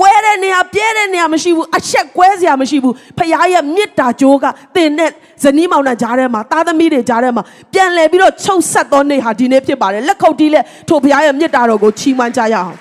[0.00, 4.44] ကွဲတဲ့နေရာပြဲတဲ့နေရာမရှိဘူးအချက်ကွဲစရာမရှိဘူးဖခင်ရဲ့မေတ္တာကြိုးက
[4.76, 5.10] တင်တဲ့
[5.42, 12.76] ဇနီးမောင်နှံကြားထဲမှာသားသမီးတွေကြားထဲမှာပြန်လဲပြီးတော့ချုပ်ဆက်သောနေ့ဟာဒီနေ့ဖြစ်ပါတယ်လက်ခုပ်တီးလက်ထိုဖခင်ရဲ့မေတ္တာတော်ကိုချီးမွမ်းကြရအောင်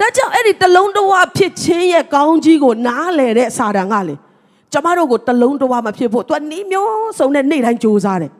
[0.00, 4.14] ဒါကြောင့်အဲ့ဒီတလုံးတဝဖြစ်ခြင်းရဲ့ကောင်းကြီးကိုနားလေတဲ့စာတန်ကလေ
[4.72, 8.32] ကျမတို့ကိုတလုံးတဝမဖြစ်ဖို့သူကနီးမျိုးစုံနဲ့နေ့တိုင်းကြိုးစားတယ်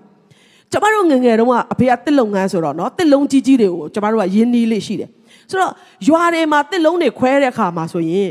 [0.72, 5.10] ကျမတို့ငငယ်တုန်းကအဖေကတစ်လုံငန်းဆိုတော့เนาะတစ်လုံးကြီးကြီးတွေကိုကျမတို့ကရင်းနှီးလေးရှိတယ်
[5.49, 5.71] ဆိုတော့
[6.07, 8.29] ရွာတွေမှာတစ်လုံးတွေခွဲတဲ့အခါမှာဆိုရင်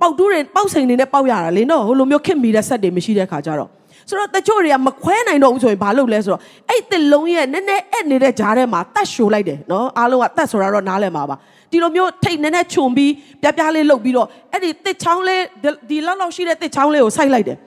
[0.00, 3.70] ပေါက်တူးတွေပေါက်စိန်တွေနဲ့ပေါက်ရတာလေနော်ဟိုလိုမျိုးခစ်မီတဲ့ဆက်တွေမရှိတဲ့အခါကျတော့
[4.08, 11.36] ဆိုတော့တချို့တွေကမခွဲနိုင်တော့ဘူးဆိုရင်ဘာလုပ်လဲဆိုတော့အဲ့တစ်လုံးရဲ့နည်းနည်းအဲ့နေတဲ့ဂျားထဲမှာတတ်ရှိုးလိုက်တယ်နော်အားလုံးကတတ်ဆိုတာတော့နားလည်မှာပါ
[11.70, 13.12] ဒီလိုမျိုးထိတ်နည်းနည်းခြုံပြီး
[13.42, 15.42] ပြပြလေးလုပ်ပြီးတော့အဲ့ဒီတစ်ချောင်းလေး
[15.90, 17.58] ဒီလောက်လောက်ရှိတဲ့တစ်ချောင်းလေးကိုစိုက်လိုက်တယ်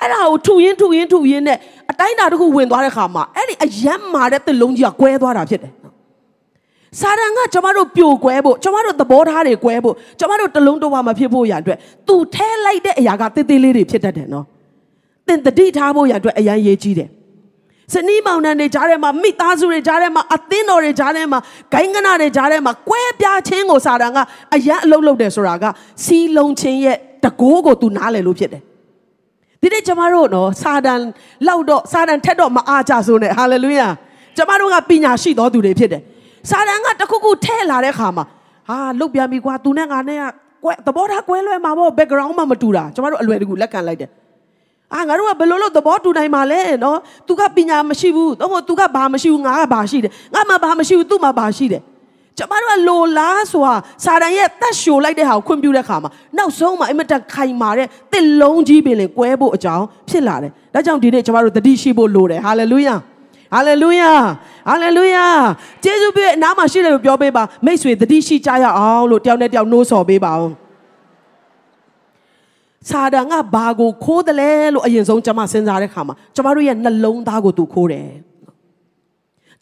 [0.00, 1.58] အဲ့ဒါကိုထူရင်းထူရင်းထူရင်းနဲ့
[1.90, 5.72] အတိုင်းတာတစ်ခုဝင်သွားတဲ့ခါမှာအဲ့ဒီအယမ်းမာတဲ့တစ်လုံးကြီးကကွဲသွားတာဖြစ်တယ်
[7.00, 14.44] စာရန်ကကျမတို့ပြိုကွဲဖို့ကျမတို့သဘောထားတွေကွဲဖို့ကျမတို့တလုံးတဝမဖြစ်ဖို့ရန်အတွက်သူထဲလိုက်တဲ့အရာကတေးသေးလေးတွေဖြစ်တတ်တယ်နော်
[15.26, 17.08] သင်တတိထားဖို့ရန်အတွက်အရန်ရေးကြီးတယ်
[17.92, 21.38] စနီးမောင်နှံတွေကြားထဲမှာမိသားစုတွေကြားထဲမှာအသင်းတော်တွေကြားထဲမှာ
[21.72, 24.18] ဂိုင်းကနာတွေကြားထဲမှာကွဲပြားခြင်းကိုစာတန်က
[24.54, 25.64] အရန်အလုပ်လုပ်တယ်ဆိုတာက
[26.04, 28.62] စီလုံးခြင်းရဲ့တကိုးကိုသူနားလည်လို့ဖြစ်တယ်
[29.60, 31.00] ဒီနေ့ကျမတို့နော်စာတန်
[31.46, 33.88] လောက်တော့စာတန်ထက်တော့မအားကြဆိုနဲ့ဟာလေလုယာ
[34.36, 36.02] ကျမတို့ကပညာရှိတော်သူတွေဖြစ်တယ်
[36.50, 38.24] စာတန်ကတခုခုထဲလာတဲ့ခါမှာ
[38.68, 40.22] ဟာလုတ်ပြန်ပြီကွာသူနဲ့ငါနဲ့က
[40.64, 44.10] ကွဲသဘောထားကွဲလွဲမှာပေါ့ background မှမတူတာကျမတို့အလွယ်တကူလက်ခံလိုက်တယ်
[44.94, 51.82] အာငါတို့ကဘယ်လိုလုပ်သဘောတူနိုင်မှာလဲနော်သူကပညာမရှိဘူးတော့မို့သူကဘာမရှိဘူးငါကဘာရှိတယ်ငါမှဘာမရှိဘူးသူမှဘာရှိတယ်
[52.38, 62.94] ကျမတို့ကလိုလားဆိုတာစာတန်ရဲ့တက်ရှိုလိုက်တဲ့ဟာကိုခွင့်ပြုတဲ့ခါမှာနောက်ဆုံးမှာအင်မတန်ခိုင်မာတဲ့တစ်လုံးကြီးပင်လင်ကွဲဖို့အကြောင်းဖြစ်လာတယ်ဒါကြောင့်ဒီနေ့ကျမတို့တတိရှိဖို့လိုတယ်ဟာလေလုယာ
[63.54, 64.12] ဟာလေလုယာ
[64.68, 65.26] ဟာလေလုယာ
[65.84, 70.54] ကျေးဇူးပြုအနားမှာရှိတယ်လို့ပြောပေးပါမိတ်ဆွေတတိရှိကြရအောင်လို့တယောက်နဲ့တယောက်နှိုးဆော်ပေးပါအောင်
[72.88, 78.10] စာတန်ကဘာကိုခိုးတယ်လဲလို့အရင်ဆုံးကျွန်မစဉ်းစားတဲ့ခါမှာကျွန်မတို့ရဲ့နှလုံးသားကိုသူခိုးတယ်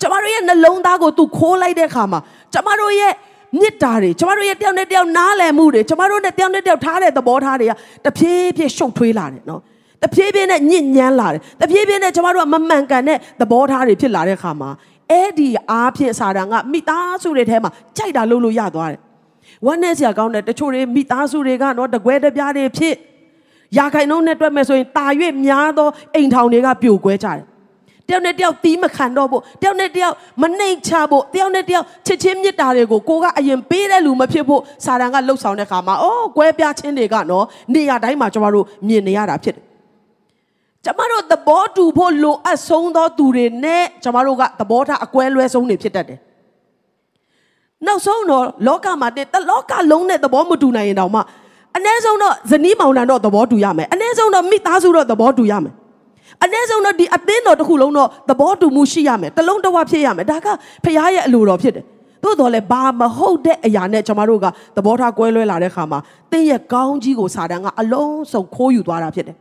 [0.01, 2.21] ကျွန်မတို့ရဲ့နှလုံးသားကိုသူခိုးလိုက်တဲ့ခါမှာ
[2.53, 3.13] ကျွန်မတို့ရဲ့
[3.61, 7.73] မြစ်တာတွေကျွန်မတို့ရဲ့တယောက်နဲ့တယောက်နားလည်မှုတွေကျွန်မတို့နဲ့တယောက်နဲ့တယောက်ထားတဲ့သဘောထားတွေက
[8.05, 9.61] တဖြည်းဖြည်းရှုပ်ထွေးလာတယ်နော်
[10.05, 14.71] တဖြည်းဖြည်းနဲ့ညစ်ညမ်းလာတယ်တဖြည်းဖြည်းနဲ့ကျွန်မတို့ကမမှန်ကန်တဲ့သဘောထားတွေဖြစ်လာတဲ့ခါမှာ
[15.11, 19.01] အဲ့ဒီအားဖြင့်စာတန်ကမိသားစုတွေထဲမှာကြိုက်တာလုပ်လို့ရသွားတယ်
[19.67, 22.95] ဝမ်းနဲ့စရာကောင်းတယ်တချို့တွေမိသားစုတွေကနော်တကွဲတပြားတွေဖြစ်
[23.79, 25.07] ရာခိုင်နှုန်းနဲ့တွက်မယ်ဆိုရင်တာ၍
[25.47, 27.41] များသောအိမ်ထောင်တွေကပြိုကွဲကြတယ်
[28.09, 39.74] တယောက်နဲ့တယောက်တီးမခံတော့ဖို့တယောက်နဲ့တယောက်မနှိမ်ချဖို့တယောက်နဲ့တယောက်ချစ်ချင်းမြတ်တာတွေကိုကိုကအရင်ပေးတဲ့လူမဖြစ်ဖို့စာတန်ကလှုပ်ဆောင်တဲ့ခါမှာအိုးကွဲပြားခြင်းတွေကနော်နေရာတိုင်းမှာကျမတို့မြင်နေရတာဖြစ်တယ်
[40.86, 46.20] ကျမတို့သဘောတူဖို့လိုအပ်ဆုံးသောသူတွေနဲ့ကျမတို့ကသဘောထားအကွဲလွဲဆုံးတွေဖြစ်တတ်တယ်
[47.86, 51.22] နောက်ဆုံးတော့လောကမှာတဲ့လောကလုံးနဲ့သဘောမတူနိုင်ရင်တောင်မှ
[51.78, 55.74] အ ਨੇ ဆုံးတော့ဇနီးမောင်နှံတော့သဘောတူရမယ်အ ਨੇ ဆုံးတော့မိသားစုတော့သဘောတူရမယ်
[56.44, 60.48] အ ਨੇ ဆုံးတော့ဒီအသင်းတော်တစ်ခုလုံးတော့သဘောတူမှုရှိရမယ်တလုံးတဝဖြစ်ရမယ်ဒါက
[60.84, 61.86] ဖခင်ရဲ့အလိုတော်ဖြစ်တယ်
[62.24, 64.46] သို့တော်လည်းဘာမဟုတ်တဲ့အရာနဲ့ကျွန်တော်တို့က
[64.76, 66.00] သဘောထားကွဲလွဲလာတဲ့ခါမှာ
[66.32, 69.38] တင်းရဲ့ကောင်းကြီးကိုစာတန်ကအလုံးစုံခိုးယူသွားတာဖြစ်တယ်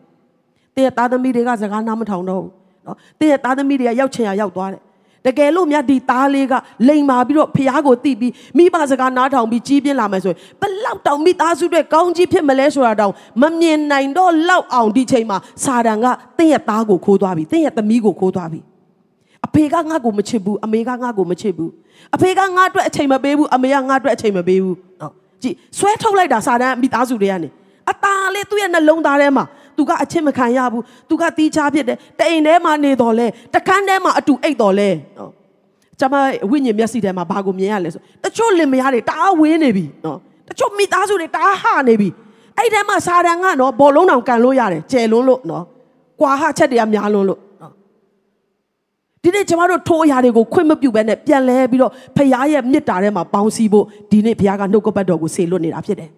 [0.76, 2.52] တင်းရဲ့သားသမီးတွေကစကားနားမထောင်တော့ဘူး
[2.86, 4.82] နော်တင်းရဲ့သားသမီးတွေကရောက်ချင်ရရောက်သွားတယ်
[5.26, 6.54] တကယ်လို့မြတ်ဒီသားလေးက
[6.88, 16.06] လိန်မာပြီးတော့ဖះကိုတိပြီးမိဘစကားနားထောင်ပြီးကြီးပြင်းလာမယ်ဆိုရင်ဘလောက်တောင်မိသားစုတွေကောင်းကြီးဖြစ်မလဲဆိုတာတောင်မမြင်နိုင်တော့လောက်အောင်ဒီချိန်မှာစာတန်က
[16.38, 18.60] တင့်ရဲ့သားကိုခိုးသွားပြီတင့်ရဲ့သမီးကိုခိုးသွားပြီ
[19.46, 21.72] အဖေကငါ့ကိုမချစ်ဘူးအမေကငါ့ကိုမချစ်ဘူး
[22.16, 27.50] အဖေကငါ့အတွက်အချိန်မပေးဘူးအမေကငါ့အတွက်အချိန်မပေးဘူးနော်ကြည့်ဆွဲထုတ်လိုက်တာစာတန်းမိသားစုတွေကနေ
[27.92, 29.46] အตาလေးသူ့ရဲ့နှလုံးသားထဲမှာ
[29.78, 35.32] သူကအချစ်မခံရဘူးသူကတီးချဖြစ်တယ်တအိမ်ထဲမှာနေတော်လဲတခန်းထဲမှာအတူအိတ်တော်လဲနော်
[36.00, 36.16] ကျမ
[36.52, 42.10] ဝိညာဉ်မျက်စိထဲမှာဘာကိုမြင်ရလဲဆိုတချို့လင်မယားတွေတအားဝင်းနေပြီနော်တချို့မိသားစုတွေတအားဟနေပြီ
[42.58, 45.64] အဲ့ထဲမှာစာတန်ကနော်ဘောလုံးတောင်ကန်လို့ရတယ်ကျယ်လွန်းလို့နော်
[46.20, 47.72] ကွာဟချက်တွေကများလွန်းလို့နော်
[49.24, 56.10] ဒီနေ့ကျမတို့ထိုးအရာတွေကိုခွင့်မပြုဘဲနဲ့ပြန်လဲပြီးတော့ဖခင်ရဲ့မေတ္တာထဲမှာပေါင်းစည်းဖို့ဒီနေ့ဘုရားကနှုတ်ကပတ်တော်ကိုဆေလွတ်နေတာဖြစ်တယ်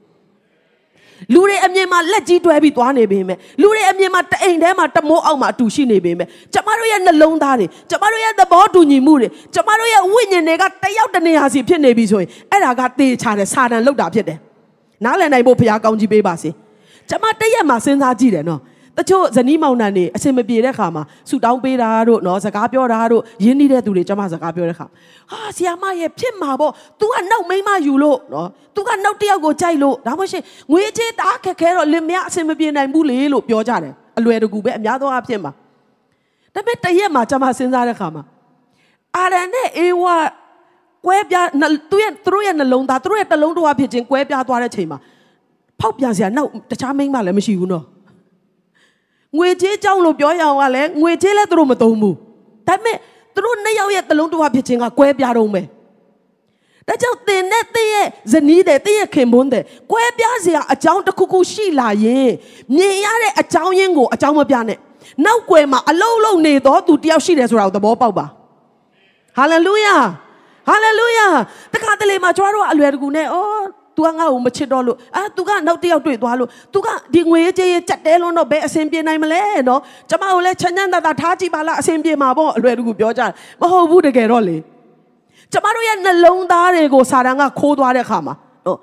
[1.33, 14.37] လူတွေအမြင်မှာလက်ကြီးတွဲပြီးသွားနေပေမဲ့လူတွေအမြင်မှာတအိမ်ထဲမှာတမိုးအောက်မှာအတူရှိနေပေမဲ့ကျမတို့ရဲ့နှလုံးသားတွေကျမတို့ရဲ့သဘောတူညီမှုတွေကျမတို့ရဲ့ဝိညာဉ်တွေကတယောက်တစ်နေရာစီဖြစ်နေပြီဆိုရင်အဲ့ဒါကတေချာတယ်စာတန်လောက်တာဖြစ်တယ်
[15.03, 16.49] နားလည်နိုင်ဖို့ဘုရားကောင်းကြီးပေးပါစေ
[17.09, 18.61] ကျမတရက်မှာစဉ်းစားကြည့်တယ်နော်
[18.97, 24.85] တချို့ဇနီးမောင်နှံတွေအစင်မပြေတဲ့ခါမှာဆူတောင်းပေးတာတို့နော်စကားပြောတာတို့ရင်းနှီးတဲ့သူတွေကျမစကားပြောတဲ့ခါ
[25.31, 35.55] ဟာဆီယာမရဲ့ဖြစ်မှာပေါ့ तू ကနောက်မိန်းမယူလို့နော် तू ကနောက်တစ်ယောက်ကိုကြိုက်လို့ဒါမှမဟုတ်ငွေချေးတားခက်ခဲတော့လင်မယားအစင်မပြေနိုင်ဘူးလေလို့ပြောကြတယ်အလွယ်တကူပဲအများသောအားဖြင့်ပါဒါ
[36.55, 38.23] ပေမဲ့တရက်မှာကျမစဉ်းစားတဲ့ခါမှာ
[39.15, 40.15] အာရန်နဲ့အေဝါ
[41.05, 41.47] ကွဲပြား
[41.91, 44.99] သူရဲ့သူတို့ရဲ့နှလုံးသားသူတို့ရဲ့တလုံးတစ်ဝါဖြစ်ခြင်းကွဲပြားသွားတဲ့ချိန်မှာ
[45.79, 47.85] ဖောက်ပြန်စရာနောက်တခြားမိန်းမလည်းမရှိဘူးနော်
[49.37, 52.15] ငွေကြေးကြောင်းလို့ပြောရအောင်ကလည်းငွေကြေးလည်းသူတို့မသုံးဘူး
[52.67, 52.97] ဒါပေမဲ့
[53.33, 55.65] သူတို့နှစ်ယောက်ရဲ့တလုံးတစ်ဝါဖြစ်ခြင်းကကွဲပြားတော့မယ်
[56.87, 62.29] ဒါကြောင့်သင်နဲ့သင်ရဲ့ဇနီးတဲ့သင်ရဲ့ခင်မွန်းတဲ့ကွဲပြားစရာအကြောင်းတစ်ခုခုရှိလာရင်
[62.75, 64.77] မြင်ရတဲ့အကြောင်းရင်းကိုအကြောင်းမပြနဲ့
[65.25, 68.25] နောက်ွယ်မှာအလုံးလုံးနေတော့သူတယောက်ရှိတယ်ဆိုတာကိုသဘောပေါက်ပါ
[69.37, 69.95] ဟာလေလုယာ
[70.67, 71.27] ဟာလေလုယာ
[71.73, 73.65] တခါတလေမှာကျွန်တော်တို့ကအလွယ်တကူနဲ့အော်
[73.96, 84.56] तू ကငါ့ကိုမချစ်တော့လို့အာ तू ကနောက်တစ်ယောက်တွေ့သွားလို့ तू ကဒီငွေကြေးကြက်တဲလုံးတော့ဘယ်အဆင်ပြေနိုင်မလဲနော်ကျမကိုလည်းချမ်းချမ်းသာသာထားကြည့်ပါလားအဆင်ပြေမှာပေါ့အလွယ်တကူပြောကြတယ်မဟုတ်ဘူးတကယ်တော့လေ
[85.52, 88.34] ကျမတို့ရဲ့နှလုံးသားတွေကိုစာတန်ကခိုးသွားတဲ့အခါမှာ
[88.66, 88.78] နော်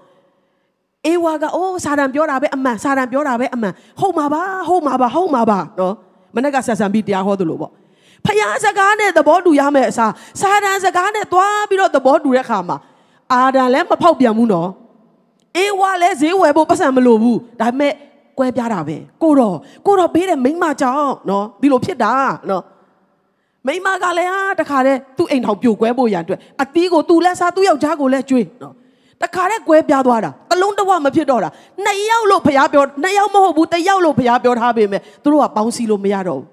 [1.06, 5.94] အေဝါကအိုးစာတန်ပြောတာပဲအမှန်စာတန်ပြောတာပဲအမှန်ဟုတ်မှာပါဟုတ်မှာပါဟုတ်မှာပါနော်
[6.36, 7.72] မနေ့ကဆက်ဆံပြီးတရားဟောသလိုပေါ့
[8.26, 12.78] ဖယားစကားနဲ့သဘောတူရမယ်အစားစာတန်စကားနဲ့သွားပြီးတော့သဘောတူတဲ့အခါမှာ
[13.34, 14.70] အာဒံလည်းမဖောက်ပြန်ဘူးနော်
[15.57, 17.93] အေးဝါလဲဈေးဝယ်ဖို့ပတ်စံမလိုဘူးဒါပေမဲ့
[18.39, 22.13] ကွဲပြားတာပဲကိုတော့ကိုတော့ဘေးတဲ့မိန်းမကြောင့်နော်ဒီလိုဖြစ်တာ
[22.51, 22.63] နော်
[23.67, 28.75] မိန်းမကလည်းဟာတခါတည်းသူ့အိမ်ထောင်ပြိုကွဲဖို့ရန်အတွက်အတီးကိုသူလည်းစားသူ့ယောက်ျားကိုလည်းကျွေးနော်
[29.23, 31.51] တခါတည်းကွဲပြားသွားတာတလုံးတစ်ဝမဖြစ်တော့တာ
[31.85, 36.49] နှစ်ယောက်လို့ဖျားပြောနှစ်ယောက်မဟုတ်ဘူးတစ်ယောက်လို့ဖျားပြောထားပေမဲ့သူတို့ကပေါင်းစည်းလို့မရတော့ဘူး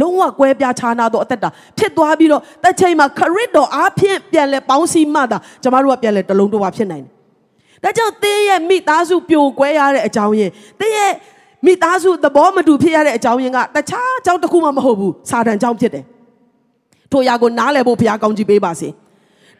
[0.00, 7.13] လုံးဝကွဲပြားခြားနာတော့အသက်တာဖြစ်သွားပြီးတော့တစ်ချိန်မှာခရစ်တော်အားဖြင့်ပြန်လဲပေါင်းစည်းမှသာကျမတို့ကပြန်လဲတလုံးတစ်ဝဖြစ်နိုင်တယ်
[7.84, 11.12] ဒါကြောင့်တင်းရဲ့မိသားစုပြိုကွဲရတဲ့အကြောင်းရင်းတင်းရဲ့
[11.66, 16.04] မိသားစုသဘောမတူဖြစ်ရတဲ့အကြောင်းရင်းကတခြားအကြောင်းတစ်ခုမှမဟုတ်ဘူးစာတန်ကြောင့်ဖြစ်တယ်
[17.12, 18.88] ထိုအရာကိုနားလည်ဖို့ဘုရားကောင်းကြီးပေးပါစေ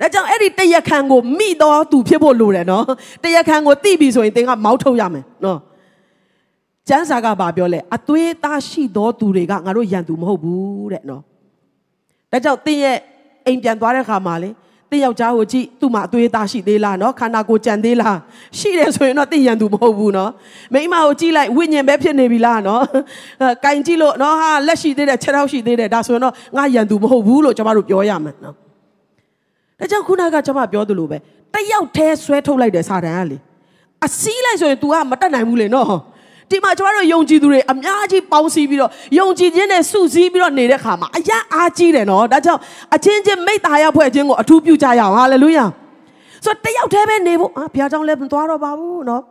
[0.00, 2.84] ဒါကြောင့်အဲ့ဒီတရခန်ကိုမိတော်သူဖြစ်ဖို့လိုတယ်နော်
[3.24, 5.58] တရခန်ကိုတိပြီဆိုရင်သင်ကမောက်ထုတ်ရမယ်နော်
[6.88, 11.22] ကျမ်းစာကဘာပြောလဲအသွေးသားရှိသောသူတွေကငါတို့ယံသူမဟုတ်ဘူးတဲ့နော်
[12.32, 12.98] ဒါကြောင့်သင်ရဲ့
[13.46, 14.50] အိမ်ပြန်သွားတဲ့ခါမှာလေ
[14.94, 18.16] တင်းယောက်ျားကိုကြည့်သူ့မှာအသွေးသားရှိသေးလားနော်ခန္ဓာကိုယ်ကြံသေးလား
[18.58, 20.30] ရှိတယ်ဆိုရင်တော့တင်းရန်သူမဟုတ်ဘူးနော်
[20.74, 22.82] မိမကိုကြည့်လိုက်ဝိညာဉ်ပဲဖြစ်နေပြီလားနော်
[23.64, 28.54] ကင်ကြည့်လို့နော်ဟာလက်ရှိသေးတယ်ခြေထောက်ရှိသေးတယ်ဒါဆိုရင်တော့ငါရန်သူမဟုတ်ဘူးလို့ကျွန်တော်တို့ပြောရမယ်နော်
[29.78, 31.16] ဒါကြောင့်ခုနကကျွန်မပြောသလိုပဲ
[31.54, 33.38] တယောက်တည်းဆွဲထုတ်လိုက်တယ်စာတန်ကလေ
[34.06, 35.88] အစည်းလိုက်ဆိုရင် तू ကမတက်နိုင်ဘူးလေနော်
[36.54, 42.60] ဒီမှာကျွန်တော်တို့ယုံကြည်သူတွေအများကြီးပေါင်းစည်းပြီးတော့ယုံကြည်ခြင်းနဲ့စုစည်းပြီးတော့နေတဲ့ခါမှာအယံအားကြီးတယ်နော်ဒါကြောင့်
[42.94, 45.64] အချင်းချင်းမိတ္တာရဖွဲ့ခြင်းကိုအထူးပြုကြရအောင်ဟာလေလုယာ
[46.44, 49.22] ဆိုတော့တယောက်တည်းပဲနေဖို့အာဘုရားကြောင့်လည်းမသွားတော့ပါဘူးနော်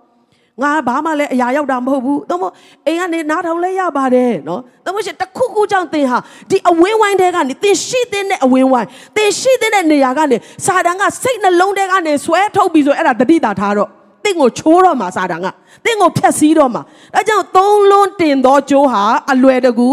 [0.61, 2.53] ငါဘာမှလည်းအရာရောက်တာမဟုတ်ဘူး။သို့မဟုတ်
[2.87, 6.17] အိမ်ကနေနားထောင်လဲရပါတယ်နော်။သို့မဟုတ်ရှင်တခုခုကြောင့်သင်ဟာ
[6.49, 13.89] ဒီအဝင်းဝိုင်းတဲကနေသင်ရှိတဲ့အဝင်းဝိုင်းသင်ရှိတဲ့နေရာကနေစာတန်ကစိတ်နှလုံးတဲကနေဆွဲထုတ်ပြီးဆိုအဲ့ဒါတတိတာထားတော့
[14.25, 15.47] တင့်ကိုချိုးတော့မှာစာတန်က
[15.85, 16.81] တင့်ကိုဖျက်ဆီးတော့မှာ
[17.15, 19.89] ဒါကြောင့်သုံးလုံးတင်သောကြိုးဟာအလွယ်တကူ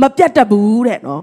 [0.00, 1.22] မပြတ်တတ်ဘူးတဲ့နော်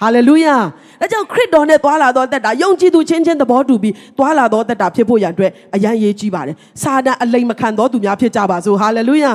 [0.00, 0.56] ဟာလေလုယာ
[1.00, 9.32] ဒါကြောင့်ခရစ်တော်နဲ့သွားလာတော့တက်တာယုံကြည်သူချင်းချင်းသဘောတူပြီးသွားလာတော့တက်တာဖြစ်ဖို့ရန်အတွက်အရန်ရေးကြီးပါတယ်စာတန်အလိမ်မခံသောသူများဖြစ်ကြပါစို့ဟာလေလုယာ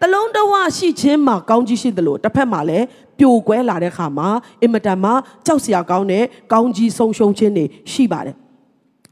[0.00, 2.84] တလုံးတဝရှိခြင်းမှာကောင်းကြီးရှိသလိုတစ်ဖက်မှာလည်း
[3.18, 4.28] ပြိုကွဲလာတဲ့ခါမှာ
[4.62, 5.10] အင်မတန်မှ
[5.46, 8.34] ကြောက်စရာကောင်းတဲ့ကောင်းကြီးဆုံးရှုံးခြင်းတွေရှိပါတယ်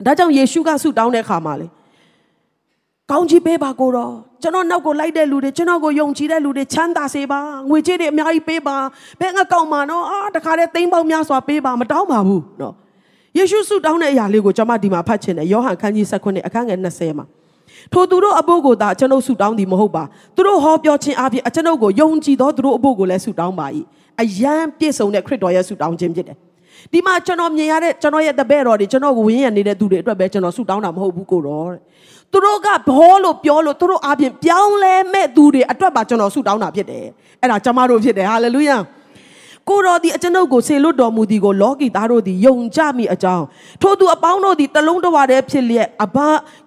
[0.07, 1.67] ဒါကြောင့်ယေရှုကဆုတောင်းတဲ့ခါမှာလေ
[3.11, 8.77] ကောင်းကြီးပေးပါကိုတော့ကျွန်တော်နောက်ကိုလိုက်တဲ့လူတွေကျွန်တော်ကိုယုံကြည်တဲ့လူတွေချမ်းသာစေပါငွေကြေးတွေအများကြီးပေးပါ
[9.21, 12.75] ဘယ်ငါကောက်မှာနော်အာတခါတည်းသိန်းပေါင်းများစွာပေးပါမတောင်းပါဘူးနော်
[13.37, 17.27] ယေရှုဆုတောင်းတဲ့အရာလေးကိုကျွန်မဒီမှာဖတ်ချင်တယ်ယောဟန်ခန်းကြီး19အခန်းငယ်20မှာ
[17.93, 20.05] ထိုသူတို့အဖို့ကိုသာကျွန်ုပ်ဆုတောင်းသည်မဟုတ်ပါ
[20.37, 23.67] သူတို့ဟောပြောခြင်းအပြင်အကျွန်ုပ်ကိုယုံကြည်သောသူတို့အဖို့ကိုလည်းဆုတောင်းပါ၏
[24.21, 26.37] အယံပြည့်စုံတဲ့ခရစ်တော်ရဲ့ဆုတောင်းခြင်းဖြစ်တယ်
[26.93, 31.81] ဒီမှာကျွန်တော်မြင်ရတဲ့ကျွန်တော်ရဲ့တပည့်တော်တွေကျွန်တော်ကိုဝင်းရနေတဲ့သူတွေအတွက်ပဲကျွန်တော်ဆုတောင်းတာမဟုတ်ဘူးကိုတော့တဲ့
[32.33, 37.05] သူတို့ကဘောလို့ပြောလို့သူတို့အပြင်ပြောင်းလဲမဲ့သူတွေအတွက်ပါကျွန်တော်ဆုတောင်းတာဖြစ်တယ်
[37.41, 38.77] အဲ့ဒါကျမတို့ဖြစ်တယ်ဟာလေလုယာ
[39.69, 43.45] ကိုတော်သည်အကျွန်ုပ်ကိုဆေလွတ်တော်မူသည်ကိုလောကီသားတို့သည်ယုံကြမိအကြောင်း
[43.83, 46.19] ထို့သူအပေါင်းတို့သည်တလုံးတဝတည်းဖြစ်လျက်အဘ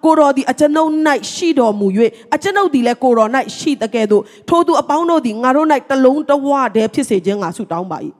[0.04, 0.90] ကိုတော်သည်အကျွန်ုပ်၌
[1.32, 1.86] ရှိတော်မူ၍
[2.34, 7.98] အကျွန်ုပ်သည်လည်းကိုတော်၌ရှိတကဲ့သို့ထို့သူအပေါင်းတို့သည်ငါတို့၌တလုံးတဝတည်းဖြစ်စေခြင်းငါဆုတောင်းပါ၏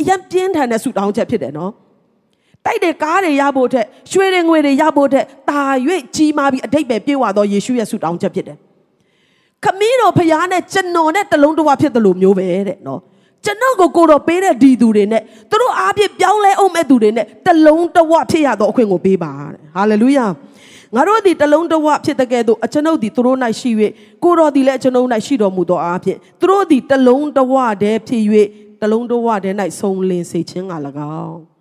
[0.00, 1.72] အရင်ပြင်းထန်တဲ့ဆုတောင်းချက်ဖြစ်တယ်နော်
[2.66, 5.60] တိုက်တဲ့ကားတွေရဖို့တဲ့ရွှေတွေငွေတွေရဖို့တဲ့တာ၍
[6.16, 8.58] ကြီးမားပြီးအတိတ်ပဲပြေဝသောယေရှုရဲ့ဆုတောင်းချက်ဖြစ်တယ်
[9.64, 13.00] ခမင်းတော်ဖရားနဲ့ကျွန်တော်နဲ့တလုံးတဝဖြစ်တယ်လို့မျိုးပဲတဲ့နော်
[13.44, 20.26] ကျွန်တော်ကိုကိုတော်ပေးတဲ့ဒီသူတွေနဲ့သူတို့အားဖြင့်ပြောင်းလဲအောင်မဲ့သူတွေနဲ့တလုံးတဝဖြစ်ရသောအခွင့်ကိုပေးပါတဲ့ဟာလေလုယာ
[20.94, 23.70] ငါတို့သည်တလုံးတဝဖြစ်တဲ့ကဲ့သို့အကျွန်ုပ်သည်သူတို့၌ရှိ၍
[24.24, 28.22] ကိုတော်သည်လည်းအကျွန်ုပ်၌ရှိတော်မူသောအားဖြင့်သူတို့သည်တလုံးတဝတည်းဖြစ်၍
[28.82, 30.72] တလုံးတဝတည်း၌ဆုံးလင်းစေခြင်းက၎
[31.24, 31.55] င်း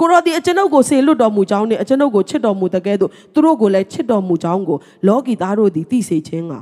[0.00, 6.54] ကိုရောဒီအကျွန်ုပ်ကိုဆေလွတ်တော်မူကြောင်းနဲ့အကျွန်ုပ်ကိုချစ်တော်မူတဲ့ကဲ့သို့သူတို့ကိုလည်းချစ်တော်မူကြောင်းကိုလောကီသားတို့သည်သိစေခြင်းက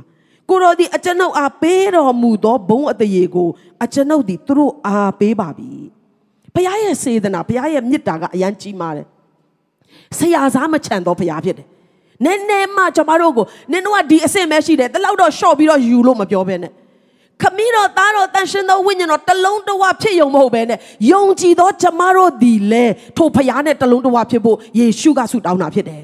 [0.49, 3.47] ကိုရောဒီအကျွန်ုပ်အားပေးတော်မူသောဘုံအတရေကို
[3.83, 5.69] အကျွန်ုပ်သည်သူတို့အားပေးပါပြီ
[6.53, 9.07] ဘုရားရဲ့စေတနာဘုရားရဲ့မေတ္တာကအယံကြီးမားတယ်
[10.17, 11.67] ဆရာစားမချန်သောဘုရားဖြစ်တယ်
[12.25, 16.71] နည်းနည်းမှကျွန်မတို့ကိုနင်တို့ကဒီအဆင့်ပဲရှိတယ်တလောက်တော့ရှော့ပြီးတော့ယူလို့မပြောဘဲနဲ့
[17.41, 20.79] ခမည်းတော်သားတော်တန်ရှင်သောဝိညာဉ်တော်တလုံးတဝဖြစ်ယုံမဟုတ်ပဲနဲ့
[21.11, 22.85] ယုံကြည်သောကျမတို့ဒီလေ
[23.17, 26.03] ထိုဖရားနဲ့တလုံးတဝဖြစ်ဖို့ယေရှုကဆုတောင်းတာဖြစ်တယ်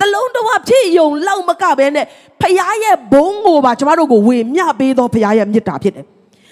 [0.00, 2.06] တလုံးတဝဖြစ်ယုံလောက်မကပဲနဲ့
[2.40, 6.04] ဖရားရဲ့ဘုန်းကိုပါကျမတို့ကိုဝေမျှပေးသောဖရားရဲ့မေတ္တာဖြစ်တယ်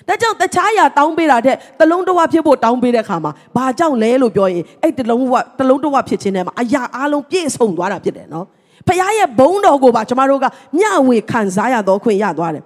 [0.08, 8.46] ဒါကြောင့်တခြားရာတောင်းပေးတာတဲ့တလုံးတဝဖြစ်ဖို့တောင်းပေးတဲ့ခါမှာဘာကြောင့်လဲလို့ပြောရင်အဲ့တလုံးဝတလုံးတဝဖြစ်ခြင်းထဲမှာအရာအလုံးပြည့်စုံသွားတာဖြစ်တယ်နော်
[8.88, 10.46] ဖရားရဲ့ဘုန်းတော်ကိုပါကျမတို့က
[10.78, 12.64] မျှဝေခံစားရတော့ခွင့်ရသွားတယ်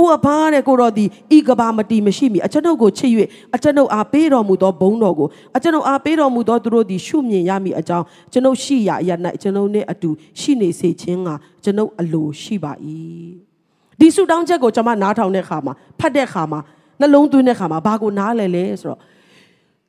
[0.00, 1.04] အိုအဘာတဲ့ကိုတော်ဒီ
[1.36, 3.10] ဤကဘာမတီမရှိမီအကျွန်ုပ်ကိုချစ်၍
[3.54, 9.10] အကျွန်ုပ်အားပေးတော်မူသောဘုန်းတော်ကိုအကျွန်ုပ်အားပေးတော်မူသောသူတို့သည်ရှုမြင်ရမည်အကြောင်းကျွန်ုပ်ရှိရာအရ၌
[9.42, 10.10] ကျွန်ုပ်နှင့်အတူ
[10.40, 11.28] ရှိနေစေခြင်းက
[11.64, 12.72] ကျွန်ုပ်အလိုရှိပါ၏
[14.00, 16.60] ဒီဆုတောင်းချက်ကိုကျွန်မနားထောင်တဲ့ခါမှာဖတ်တဲ့ခါမှာ
[17.00, 19.00] နှလုံးသွင်းတဲ့ခါမှာဘာကိုနားလဲလဲဆိုတော့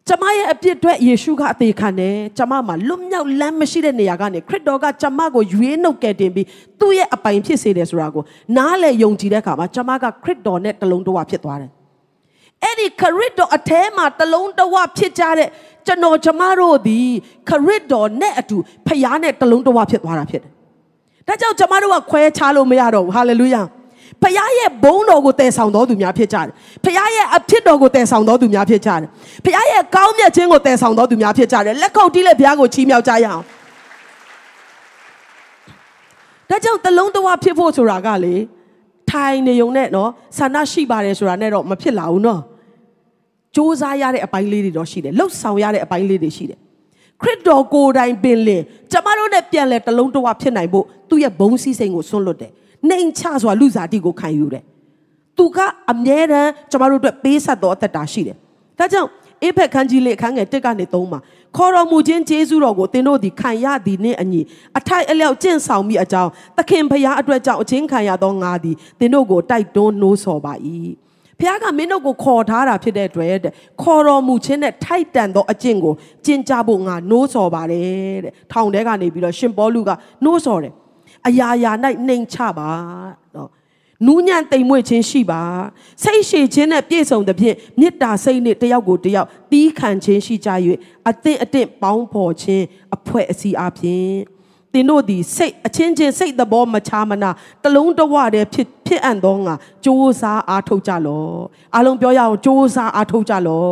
[0.07, 6.47] ကျမရဲ့အပြစ်အတွက်ယေရှုကအသေးခံတယ်ကျမမှာလွတ်မြောက်လမ်းမရှိတဲ့နေရာကနေခရစ်တော်ကကျမကိုရွေးနှုတ်ကယ်တင်ပြီး
[6.79, 8.23] သူ့ရဲ့အပိုင်ဖြစ်စေတယ်ဆိုတာကို
[8.57, 11.71] နားလေယုံကြည်တဲ့အခါမှာကျမကခရစ်တော်နဲ့တလုံးတဝဖြစ်သွားတယ်
[12.63, 15.49] အဲ့ဒီခရစ်တော်အထဲမှာတလုံးတဝဖြစ်ကြတဲ့
[15.87, 16.99] ကျွန်တော်ကျမတို့ဒီ
[17.49, 20.51] ခရစ်တော်နဲ့အတူဖခင်နဲ့တလုံးတဝဖြစ်သွားတာဖြစ်တယ်
[21.27, 23.61] ဒါကြောင့်ကျမတို့ကခွဲခြားလို့မရတော့ဘူးဟာလေလုယာ
[24.21, 26.47] ဖခင်ရဲ့ဘုန်းတော်ကိုတည်ဆောင်တော်သူများဖြစ်ကြတယ်
[26.83, 29.07] ဖခင်ရဲ့အဖြစ်တော်ကိုတည်ဆောင်တော်သူများဖြစ်ကြတယ်
[29.45, 33.43] ဖခင်ရဲ့ကောင်းမြတ်ခြင်းကိုတည်ဆောင်တော်သူများဖြစ်ကြတယ်လက်ခုပ်တီးလက်ဘုရားကိုချီးမြှောက်ကြရအောင်
[36.49, 38.35] ဒါကြောင့်တလုံးတဝဖြစ်ဖို့ဆိုတာကလေ
[39.11, 42.41] ထိုင်နေုံနဲ့နော်ဆန္ဒရှိပါတယ်ဆိုတာနဲ့တော့မဖြစ်လာဘူးနော်
[43.55, 46.59] စူးစမ်းရတဲ့အပိုင်းလေးတွေတော့ရှိတယ်လှုပ်ဆောင်ရတဲ့အပိုင်းလေးတွေရှိတယ်
[47.21, 52.51] ခရစ်တော်ကိုယ်တိုင်ပင်လင်ကျမတို့နဲ့ပြန်လဲတလုံးတဝဖြစ်နိုင်ဖို့သူ့ရဲ့ဘုံစည်းစိမ်ကိုဆွန့်လွတ်တယ်
[52.89, 54.63] နှိမ်ချစွာလူစားတိကိုခံယူတယ်
[55.37, 55.59] သူက
[55.91, 58.37] အမြဲတမ်းကျမတို့အတွက်ပေးဆက်တော်အသက်တာရှိတယ်
[58.79, 59.09] ဒါကြောင့်
[59.43, 61.19] အေဖက်ခန်းကြီးလေးအခန်းငယ်1ကနေ3မှာ
[61.57, 64.41] ခေါ်တော်မူခြင်းကျေးဇူးတော်ကိုသင်တို့သည်ခံရသည်နှင့်အညီ
[64.77, 70.53] အထိုက်အလျောက်ကျင့်ဆောင်မိအကြောင်းသခင်ဖရာအတွက်ကြောင့်အချင်းခံရသောငါသည်သင်တို့ကိုတိုက်တွန်းနှိုးဆော်ပါ၏
[71.39, 75.93] ဖခင်ကမင်းတို့ကိုခေါ်ထားတာဖြစ်တဲ့အတွက်တဲ့ခေါ်တော်မူခြင်းနဲ့ထိုက်တန်သောအကျင့်ကို
[76.25, 79.89] ကျင့်ကြဖို့ငါနှိုးဆော်ပါတယ်တဲ့ထောင်ထဲကနေပြီးတော့ရှင်ပေါလုက
[80.23, 80.73] နှိုးဆော်တယ်
[81.26, 81.72] အရာရာ၌
[82.06, 82.70] နှိမ်ချပါ
[83.34, 83.50] နော်
[84.06, 85.42] နူးညံ့တိမ်မွေ့ခြင်းရှိပါ
[86.02, 90.50] စိတ်ရှည်ခြင်းနဲ့ပြည့်စုံသဖြင့်မေတ္တာစိတ်နဲ့တယောက်ကိုတယောက်တီးခံခြင်းရှိကြ၍
[91.08, 94.10] အသင့်အတင့်ပေါင်းဖော်ခြင်းအဖွဲအစည်းအပြင်
[94.72, 97.30] သင်တို့သည်စိတ်အချင်းချင်းစိတ်သဘောမချမနာ
[97.64, 101.26] တလုံးတဝတည်းဖြစ်ဖြစ်အံ့သောငါစ조사အားထုတ်ကြလော
[101.74, 103.68] အားလုံးပြောရအောင်စ조사အားထုတ်ကြလော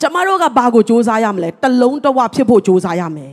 [0.00, 3.32] ကျမတို့ကဘာကိုစ조사ရမလဲတလုံးတဝဖြစ်ဖို့စ조사ရမယ်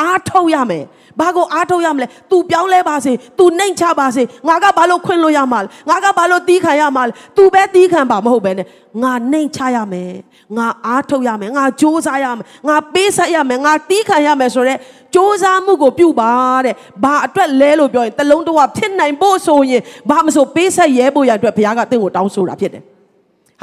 [0.00, 0.84] အားထုတ်ရမယ်
[1.20, 8.66] ဘာကိုအားထုတ်ရမလဲ तू ပြောင်းလဲပါစေ तू နှိမ်ချပါစေငါကဘာလို့ခွင့်လို့ရမှာလဲငါကဘာလို့တီးခံရမှာလဲ तू ပဲတီးခံပါမဟုတ်ပဲနဲ့
[9.02, 10.12] ငါနှိမ်ချရမယ်
[10.58, 14.78] ငါအားထုတ်ရမယ်ငါစူးစမ်းရမယ်ငါပေးဆက်ရမယ်ငါတီးခံရမယ်ဆိုတော့
[15.14, 16.32] စူးစမ်းမှုကိုပြုပါ
[16.64, 16.74] တဲ့
[17.04, 22.82] ဘာအတွက်လဲလို့ပြောရင်တလုံးတဝဖြစ်နိုင်ဖို့ဆိုရင်ဘာမဆိုပေးဆက်ရဲဖို့ရအတွက်ဘုရားကတင့်ကိုတောင်းဆိုတာဖြစ်တယ်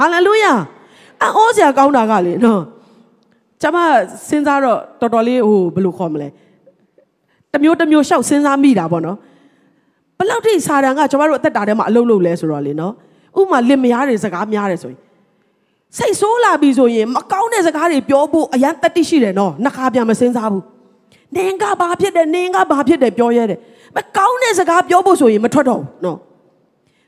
[0.00, 0.52] ဟာလေလုယာ
[1.22, 2.62] အောစရာကောင်းတာကလေနော်
[3.61, 3.77] ကျမ
[4.27, 6.27] စဉ်းစားတော့တော်တော်လေးဟိုဘယ်လိုခေါ်မလဲ
[7.53, 9.17] တမျိုးတမျိုးရှောက်စဉ်းစားမိတာပေါ့နော်
[10.17, 12.93] ဘလောက်ထိစာတန်ကကျမတို့အသက်တာထဲမှာအလုပ်လုပ်လဲဆိုတော့လေနော်
[13.39, 14.99] ဥမာလင်မယားတွေစကားများတယ်ဆိုရင်
[15.97, 20.63] စိတ်ဆိုးလာပြီဆိုရင်မကောင်းတဲ့စကားတွေပြောဖို့အရန်တတိရှိတယ်နော်နှခါပြန်မစင်စားဘူး
[21.35, 23.59] နင်ကဘာဖြစ်တယ်နင်ကဘာဖြစ်တယ်ပြောရဲတယ်
[23.95, 26.17] မကောင်းတဲ့စကားပြောဖို့ဆိုရင်မထွက်တော့ဘူးနော်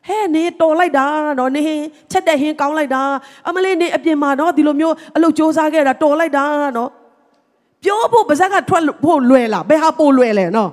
[0.08, 1.08] ဟဲ့နေတော်လိုက်တာ
[1.40, 1.64] နော်နေ
[2.12, 3.02] ချက်တဲ့ဟင်းကောင်းလိုက်တာ
[3.48, 6.46] အမလေးနေအပြင်မှာနော်ဒီလိုမျိုးအလုပ်စ조사ခဲ့တာတော်လိုက်တာ
[6.78, 6.90] နော်
[7.84, 10.72] ပြောဖို့ပါဇက်ကထွက်ဖို့လွယ်လားဘယ်ဟာပိုလွယ်လဲနော်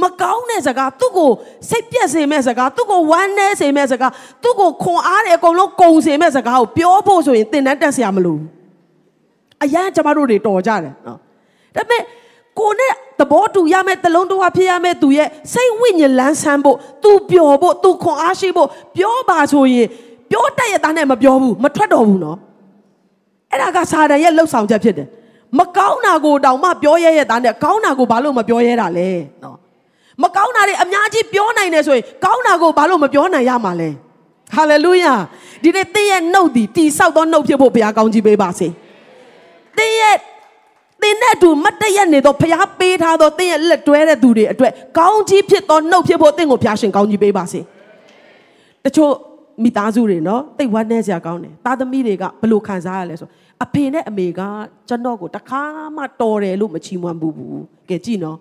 [0.00, 1.30] မကောင်းတဲ့စကားသူ့ကို
[1.70, 4.12] စိတ်ပြက်စေမဲ့စကားသူ့ကိုဝမ်းနည်းစေမဲ့စကား
[4.42, 8.48] သူ့ကိုခွန်အားတယ်အကုန်လုံးကုံစေမဲ့စကားကိုပြောဖို့ဆိုရင်သင်တန်းတက်စရာမလိုဘူး
[9.64, 11.18] အရန်ကျမတို့တွေတော်ကြတယ်နော်
[11.76, 12.02] ဒါပေမဲ့
[12.58, 19.86] ကိုနဲ့ သဘောတူရမယ်တလုံးတစ်ဝဖြစ်ရမယ်သူရဲ့စိတ်ဝိညာဉ်လန်းဆန်းဖို့သူပျော်ဖို့သူခွန်အားရှိဖို့ပြောပါဆိုရင်
[20.30, 22.38] ပြောတတ်ရတဲ့နဲ့မပြောဘူးမထွက်တော့ဘူးနော်
[23.50, 25.08] အဲ့ဒါကစာတန်ရဲ့လှုပ်ဆောင်ချက်ဖြစ်တယ်
[25.58, 29.08] မကောင်းတာကိုတောင်မှပြောရဲရဲ့သားနဲ့ကောင်းတာကိုဘာလို့မပြောရဲတာလဲ
[29.42, 29.56] နော်
[30.22, 33.88] မကောင်းတာတွေအများကြီးပြောနိုင်တယ်ဆိုရင်ကောင်းတာကိုဘာလို့မပြောနိုင်ရမှာလဲ
[34.54, 35.14] ဟာလေလုယာ
[35.62, 38.68] ဒီနေ့သင်ရဲ့နှုတ်ဒီတိဆောက်သောနှုတ်ဖြစ်ဖို့ဘုရားကောင်းကြီးပေးပါစေ
[39.76, 40.16] သင်ရဲ့
[41.02, 47.60] သင်နဲ့အတူမတ်တရက်နေတော့ဘုရားပေးထားသောသင်ရဲ့လက်တွဲတဲ့သူတွေအတွက်ကောင်းကြီးဖြစ်သောနှုတ်ဖြစ်ဖို့သင်ကိုဘုရားရှင်ကောင်းကြီးပေးပါစေ
[48.84, 49.12] တချို့
[49.62, 53.28] မိသားစုတွေနော်တိတ်ဝမ်းနည်းစရာကောင်းတယ်သားသမီးတွေကဘယ်လိုခံစားရလဲဆို
[53.64, 54.40] အဖေနဲ့အမေက
[54.88, 55.62] ကျွန်တော်ကိုတခါ
[55.96, 58.38] မှတော်တယ်လို့မချီးမွမ်းဘူးဘူးကဲကြည့်နော်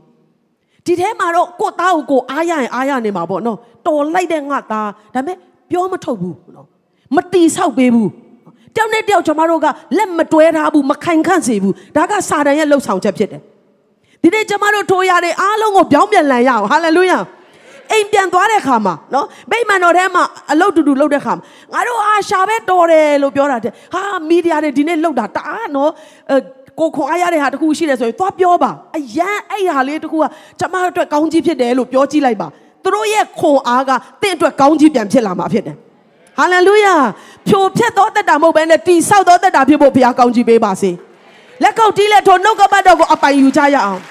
[0.85, 5.37] ဒီထဲမှာတော့ကိုသားကိုကိုအားရရင်အားရနေမှာပေါ့နော်တော်လိုက်တဲ့ငါသားဒါပေမဲ့
[5.71, 6.67] ပြောမထုတ်ဘူးနော်
[7.15, 8.09] မတီဆောက်ပေးဘူး
[8.75, 13.41] တယောက်နဲ့တယောက်ကျွန်တော်တို့ကလက်မတွဲထားဘူးမခိုင်ခန့်စေဘူးဒါကစာတန်ရဲ့လှုပ်ဆောင်ချက်ဖြစ်တယ်
[14.23, 17.19] ဒီနေ့ကျွန်တော်တို့ထိုးရတဲ့အားလုံးကိုပြောင်းပြန်လည်ရအောင်ဟာလေလုယာ
[17.91, 25.91] အိမ်ပြန်သွားတဲ့ခါမှာနော်မိမန်တော်ထဲမှာအလုတ်တူတူလုတ်တဲ့ခါမှာငါတို့အားရှာပဲတော်တယ်လို့ပြောတာတဲ့ဟာမီဒီယာတွေဒီနေ့လုတ်တာတအားနော်
[26.79, 30.23] ကိုခွန်အားရတဲ့ဟာတခုရှိတယ်ဆိုရင်သွားပြောပါအရန်အဲ့ဟာလေးတခုက
[30.59, 32.47] ကျမတို့အတွက်ကောင်းကြီးဖြစ်တယ်လို့ပြောကြည့်လိုက်ပါ
[32.83, 35.75] သူတို့ရဲ့ခွန်အားကတင့်အတွက်ကောင်းကြီးပြန်ဖြစ်လာမှာဖြစ်တယ်
[36.41, 36.95] ဟာလေလုယာ
[37.47, 40.91] ဖြိုဖြက်သောတက်တာမဟုတ်ဘဲနဲ့တိဆောက်သောတက်တာဖြစ်ဖို့ဘုရားကောင်းကြီးပေးပါစေ
[41.63, 44.01] လက်ကုပ်တီးလက်ထိုနှုတ်ကပတ်တော်ကိုအပိုင်ယူကြရအောင်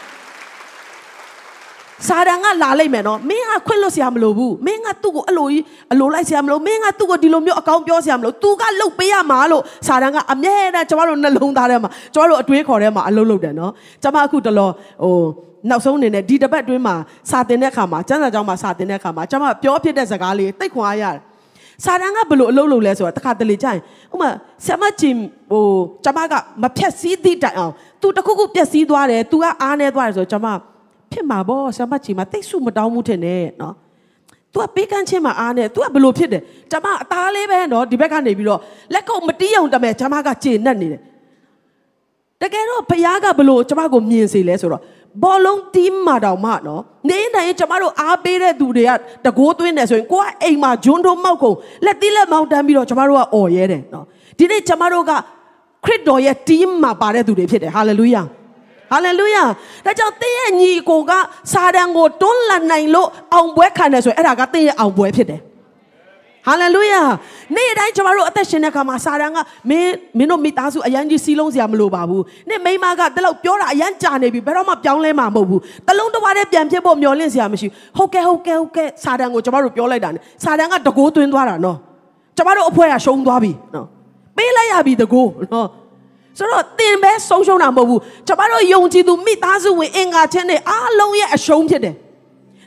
[2.09, 5.63] စာရန်ကလာလိုက်မယ်နော်မင်းကခွင့်လွတ်စရာမလိုဘူးမင်းကသူ့ကိုအလိုကြီး
[5.93, 14.71] အလိုလိုက်စရာမလိုမင်းကသူ့ကိုဒီလိုမျိုးအကောင်းပြောစရာမလို तू ကလှုပ်ပေးရမှာလို့စာရန်ကအမြဲတမ်းကျမတို့နှလုံးသားထဲမှာကျမတို့အတွေးခေါ်ထဲမှာအလုပ်လုပ်တယ်နော်ကျမအခုတလော
[15.05, 15.17] ဟို
[15.69, 16.95] နောက်ဆုံးအနေနဲ့ဒီတပတ်အတွင်းမှာ
[17.31, 21.30] စာတင်တဲ့အခါမှာကျန်းစာကျောင်းမှာစာတင်တဲ့အခါမှာကျမပြောဖြစ်တဲ့စကားလေးတိတ်ခွန်အားရတယ်
[21.84, 23.82] စာတန်ကဘယ်လိုအလုပ်လုပ်လဲဆိုတော့တခါတလေကြာရင်
[24.14, 24.30] ဥမာ
[24.66, 25.16] ဆမချင်
[25.52, 25.64] ဟို
[26.06, 30.48] ကျမကမဖြက်စီးသည့်တိုင်အောင် तू တခုခုပျက်စီးသွားတယ် तू ကအားနေသွားတယ်ဆိုတော့ကျမ
[31.12, 33.74] ဖြစ်မှာပေါ့ဆမချင်မှာတိတ်ဆုမတောင်းမှုထင်တယ်နော်
[34.54, 38.60] तू ကပေးကမ်းခြင်းမှာအားနေ तू ကဘယ်လိုဖြစ်တယ်ကျမအသားလေးပဲနော်ဒီဘက်ကနေပြီးတော့
[38.94, 41.02] လက်ကုပ်မတီးအောင်တမဲ့ကျမကကျေနပ်နေတယ်
[42.42, 44.82] တကယ်တော့ဘုရားကဘယ်လိုကျမကိုမြင်စေလဲဆိုတော့
[45.23, 48.91] ဘောလုံး team မှာတောင်မှနော်နေတိုင်းကျမတို့အားပေးတဲ့သူတွေက
[49.25, 54.05] တကိုးသွင်းတယ်ဆိုရင်ကိုကအိမ်မှာဂျွန်းတို့မောက်ကုန်လက်သီးလက်မောင်းတန်းပြီးတော့ကျမတို့ကអော်ရဲတယ်နော်
[54.39, 55.13] ဒီနေ့ကျမတို့က
[55.85, 58.23] ခရစ်တော်ရဲ့ team မှာပါတဲ့သူတွေဖြစ်တယ်ဟာလေလုယာ
[58.91, 59.45] ဟာလေလုယာ
[59.85, 61.13] ဒါကြောင့်သင်ရဲ့ညီကိုက
[61.53, 65.41] စာတန်ကိုတွန်းလှန်နိုင်လို့အောင်ပွဲခံတယ်ဆိုရင်အဲ့ဒါကသင်ရဲ့အောင်ပွဲဖြစ်တယ်
[66.47, 67.03] ဟာလေလုယာ
[67.57, 69.39] နေ့တိုင်းကျမတို့အသက်ရှင်တဲ့အခါမှာစာတန်က
[69.71, 81.77] မင်းမင်းတို့မိသားစုအရန်ကြီးစီးလုံးစရာမလိုပါဘူးနေ့မိမကတလောက်ပြောတာအရန်ကြာနေပြီဘယ်တော့မှပြောင်းလဲမှာမဟုတ်ဘူးတလုံးတစ်ဝါတည်းပြန်ဖြစ်ဖို့မျှော်လင့်စရာမရှိဟုတ်ကဲ့ဟုတ်ကဲ့ဟုတ်ကဲ့စာတန်ကိုကျမတို့ပြောလိုက်တာ ਨੇ စာတန်ကတကိုးသွင်းသွားတာနော်
[82.37, 83.87] ကျမတို့အဖွဲကရှုံးသွားပြီနော်
[84.37, 85.69] ပေးလိုက်ရပြီတကိုးနော်
[86.39, 91.95] ဆိုတော့တင်ပဲဆုံးရှုံးတာမဟုတ်ဘူးကျမတို့ယုံကြည်သူမိသားစုဝင်အင်္ဂါချင်းတွေအားလုံးရဲ့အရှုံးဖြစ်တယ်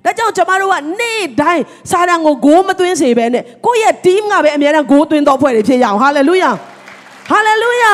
[0.05, 6.51] ဒါကြောင့်ကျမတို့ကနေ့တိုင်းစာတန်ကိုဂိုးမသွင်းစေဘဲနဲ့ကိုယ့်ရဲ့ team ကပဲအများအားဂိုးသွင်းတော့ဖွဲ့တွေဖြစ်ရအောင်ဟာလေလုယာ
[7.29, 7.93] ဟာလေလုယာ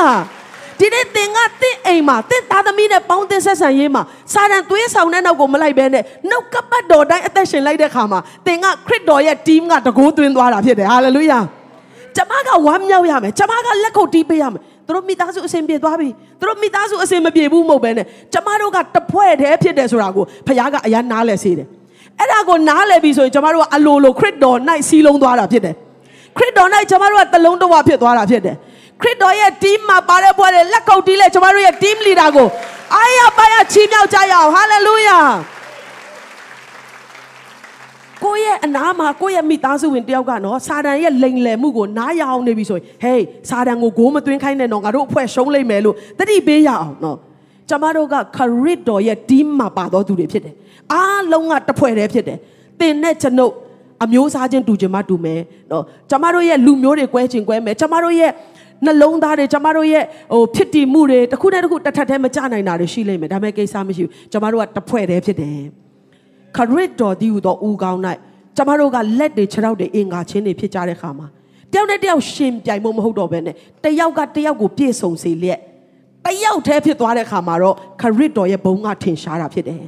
[0.79, 11.39] ဒီနေ့သင်ကတင့်အိမ်မှာတင့်သားသမီးနဲ့ပေါင်းသင်းဆက်ဆံရေးမှာစာတန်သွေးဆောင်တဲ့နောက်ကိုမလိုက်ဘဲနဲ့နှုတ်ကပတ်တော်တိုင်းအသက်ရှင်လိုက်တဲ့ခါမှာသင်ကခရစ်တော်ရဲ့ team ကတကိုးသွင်းသွားတာဖြစ်တယ်ဟာလေလုယာ
[12.15, 21.67] ကျမကဝမ်းမြောက်ရမယ်ကျမကလက်ခုပ်တီးပေးရမယ်သူတို့မိသားစုအစဉ်ပြေသွားပြီသူတို့မိသားစုအစဉ်မပြေဘူးမဟုတ်ပဲနဲ့ကျမတို့ကတဖွဲ့တည်းဖြစ်တယ်ဆိုတာကိုဖခင်ကအရန်နားလဲစေတယ်
[22.19, 25.75] အဲ့ဒါကိုနားလည်ပြီဆိုရင်ကျမတို့ကအလိုလိုခရစ်တော်၌စီးလုံးသွားတာဖြစ်တယ်
[26.37, 28.55] ခရစ်တော်၌ကျမတို့ကတလုံးတစ်ဝဖြစ်သွားတာဖြစ်တယ်
[29.01, 32.47] ခရစ်တော်ရဲ့ team မှာပါတဲ့ဘွဲတွေလက်ကုပ်တီးလဲကျမတို့ရဲ့ team leader ကို
[32.95, 35.25] အားရပါရချီးမြှောက်ကြရအောင် hallelujah
[38.23, 47.17] ကိုယ့်ရဲ့အနာမှာကိုယ့်ရဲ့မိသားစုဝင်တယောက်ကနော်စာတန်ရဲ့လိန်လယ်မှုကိုနားရအောင်နေပြီဆိုရင်ဟေးစာတန်ကိုဂိုးမသွင်းခိုင်းနဲ့တော့ငါတို့အဖွဲ့ရှုံးလိမ့်မယ်လို့တတိပေးရအောင်နော်
[47.69, 50.55] ကျမတို့ကခရစ်တော်ရဲ့ team မှာပါတော်သူတွေဖြစ်တယ်
[50.93, 52.37] အားလုံးကတဖွဲ့တည်းဖြစ်တယ်
[52.79, 53.53] သင်နဲ့ကျွန်ုပ်
[54.03, 58.31] အမျိုးစားချင်းတူချင်မှတူမယ်နော်ကျမတို့ရဲ့လူမျိုးတွေကွဲချင်ကွဲမယ်ကျမတို့ရဲ့
[58.85, 60.03] နှလုံးသားတွေကျမတို့ရဲ့
[60.33, 65.59] ဟိုဖြစ်တည်မှုတွေတစ်ခုနဲ့တစ်ခုတစ်ထပ်တည်းမကြနိုင်တာတွေရှိလိမ့်မယ်ဒါပေမဲ့ကိစ္စမရှိဘူးကျမတို့ကတဖွဲ့တည်းဖြစ်တယ်
[66.57, 67.99] ခရစ်တော်ဒီဟူသောဦးကောင်း၌
[68.57, 71.27] ကျမတို့ကလက်တွေခြေထောက်တွေအင်္ဂါချင်းတွေဖြစ်ကြတဲ့ခါမှာ
[71.71, 75.59] တယောက်နဲ့တယောက်ရှင်ပြိုင်မှုမဟုတ်တော့ဘဲနဲ့တယောက်ကတယောက်ကိုပြည့်စုံစေလျက်
[76.25, 79.83] တယောက်တည်းဖြစ်သွားတဲ့ခါမှာတော့ခရစ်တော်ရဲ့ဘုံကထင်ရှားတာဖြစ်တယ်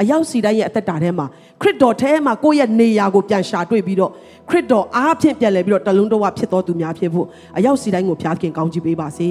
[0.00, 1.26] အရောက်စီတိုင်းရဲ့အသက်တာထဲမှာ
[1.60, 4.10] ခရစ်တော်ထဲမှာကိုယ့်ရဲ့နေရာကိုပြန်ရှာတွေ့ပြီးတော့
[4.48, 7.26] ခရစ်တော်အားဖြင့်ပြန်လဲပြီးတော့တလုံးတော်ဝဖြစ်တော်သူများဖြစ်ဖို့
[7.56, 9.28] အရောက်စီတိုင်းကိုဘုရားခင်ကောင်းချီးပေးပါစေ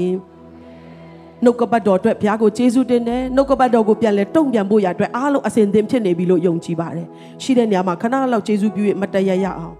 [1.44, 7.08] နှုတ်ကပတ်တော်အတွက်ဘုရားကိုကျေးဇူးတင်တယ်နှုတ်ကပတ်တော်ကိုပြန်လဲတုံ့ပြန်ဖို့ရအတွက်အားလုံးအစဉ်သင်ဖြစ်နေပြီလို့ယုံကြည်ပါတယ်
[7.44, 9.76] ရှိတဲ့နေရာမှာခဏလောက်ကျေးဇူးပြု၍မတ်တရရအောင်